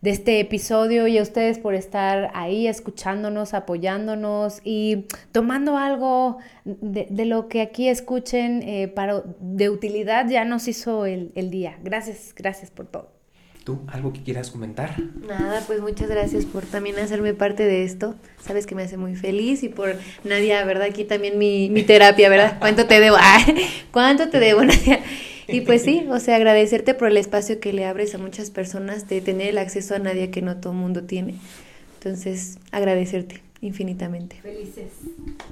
de 0.00 0.10
este 0.10 0.40
episodio 0.40 1.06
y 1.06 1.18
a 1.18 1.22
ustedes 1.22 1.60
por 1.60 1.74
estar 1.76 2.32
ahí 2.34 2.66
escuchándonos, 2.66 3.54
apoyándonos 3.54 4.60
y 4.64 5.06
tomando 5.30 5.76
algo 5.78 6.38
de, 6.64 7.26
lo 7.26 7.46
que 7.46 7.60
aquí 7.60 7.88
escuchen 7.88 8.64
eh, 8.64 8.88
para, 8.88 9.22
de 9.38 9.70
utilidad 9.70 10.28
ya 10.28 10.44
nos 10.44 10.66
hizo 10.66 11.06
el, 11.06 11.30
el 11.36 11.50
día. 11.50 11.78
Gracias, 11.84 12.34
gracias 12.34 12.72
por 12.72 12.86
todo. 12.86 13.21
¿Tú 13.64 13.80
algo 13.86 14.12
que 14.12 14.22
quieras 14.22 14.50
comentar? 14.50 14.96
Nada, 15.26 15.62
pues 15.66 15.80
muchas 15.80 16.08
gracias 16.08 16.44
por 16.44 16.64
también 16.64 16.98
hacerme 16.98 17.32
parte 17.32 17.64
de 17.64 17.84
esto. 17.84 18.16
Sabes 18.40 18.66
que 18.66 18.74
me 18.74 18.82
hace 18.82 18.96
muy 18.96 19.14
feliz 19.14 19.62
y 19.62 19.68
por 19.68 19.96
Nadia, 20.24 20.64
¿verdad? 20.64 20.88
Aquí 20.88 21.04
también 21.04 21.38
mi, 21.38 21.70
mi 21.70 21.84
terapia, 21.84 22.28
¿verdad? 22.28 22.56
¿Cuánto 22.60 22.86
te 22.86 22.98
debo? 22.98 23.16
¿Cuánto 23.92 24.28
te 24.30 24.40
debo, 24.40 24.64
Nadia? 24.64 25.00
Y 25.46 25.60
pues 25.60 25.82
sí, 25.82 26.06
o 26.08 26.18
sea, 26.18 26.36
agradecerte 26.36 26.94
por 26.94 27.08
el 27.08 27.16
espacio 27.16 27.60
que 27.60 27.72
le 27.72 27.84
abres 27.84 28.14
a 28.14 28.18
muchas 28.18 28.50
personas 28.50 29.08
de 29.08 29.20
tener 29.20 29.48
el 29.48 29.58
acceso 29.58 29.94
a 29.94 29.98
Nadia 29.98 30.30
que 30.30 30.42
no 30.42 30.56
todo 30.56 30.72
mundo 30.72 31.04
tiene. 31.04 31.34
Entonces, 31.98 32.58
agradecerte 32.72 33.42
infinitamente. 33.62 34.36
Felices. 34.42 34.90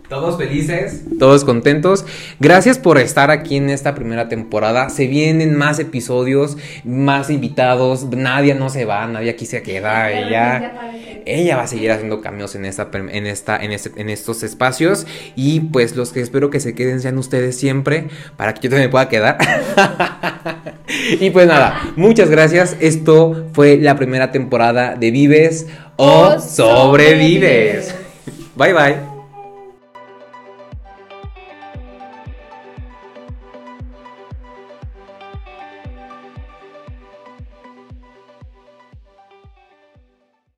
Todos 0.08 0.36
felices, 0.36 1.04
todos 1.20 1.44
contentos. 1.44 2.04
Gracias 2.40 2.76
por 2.76 2.98
estar 2.98 3.30
aquí 3.30 3.56
en 3.56 3.70
esta 3.70 3.94
primera 3.94 4.28
temporada. 4.28 4.90
Se 4.90 5.06
vienen 5.06 5.56
más 5.56 5.78
episodios, 5.78 6.58
más 6.84 7.30
invitados. 7.30 8.04
Nadia 8.10 8.56
no 8.56 8.68
se 8.68 8.84
va, 8.84 9.06
nadie 9.06 9.30
aquí 9.30 9.46
se 9.46 9.62
queda. 9.62 10.10
Ella, 10.10 10.92
ella 11.24 11.56
va 11.56 11.62
a 11.62 11.66
seguir 11.68 11.92
haciendo 11.92 12.20
cambios 12.20 12.56
en 12.56 12.64
esta, 12.64 12.90
en 12.92 13.26
esta, 13.26 13.56
en, 13.56 13.70
este, 13.70 13.92
en 14.00 14.10
estos 14.10 14.42
espacios. 14.42 15.06
Y 15.36 15.60
pues 15.60 15.94
los 15.94 16.12
que 16.12 16.20
espero 16.20 16.50
que 16.50 16.58
se 16.58 16.74
queden 16.74 17.00
sean 17.00 17.16
ustedes 17.16 17.56
siempre 17.56 18.08
para 18.36 18.52
que 18.52 18.62
yo 18.62 18.70
también 18.70 18.90
pueda 18.90 19.08
quedar. 19.08 19.38
y 21.20 21.30
pues 21.30 21.46
nada, 21.46 21.92
muchas 21.94 22.28
gracias. 22.28 22.76
Esto 22.80 23.46
fue 23.52 23.76
la 23.76 23.94
primera 23.94 24.32
temporada 24.32 24.96
de 24.96 25.12
Vives 25.12 25.68
o 25.94 26.40
sobrevives. 26.40 27.99
Bye 28.60 28.74
bye. 28.74 29.09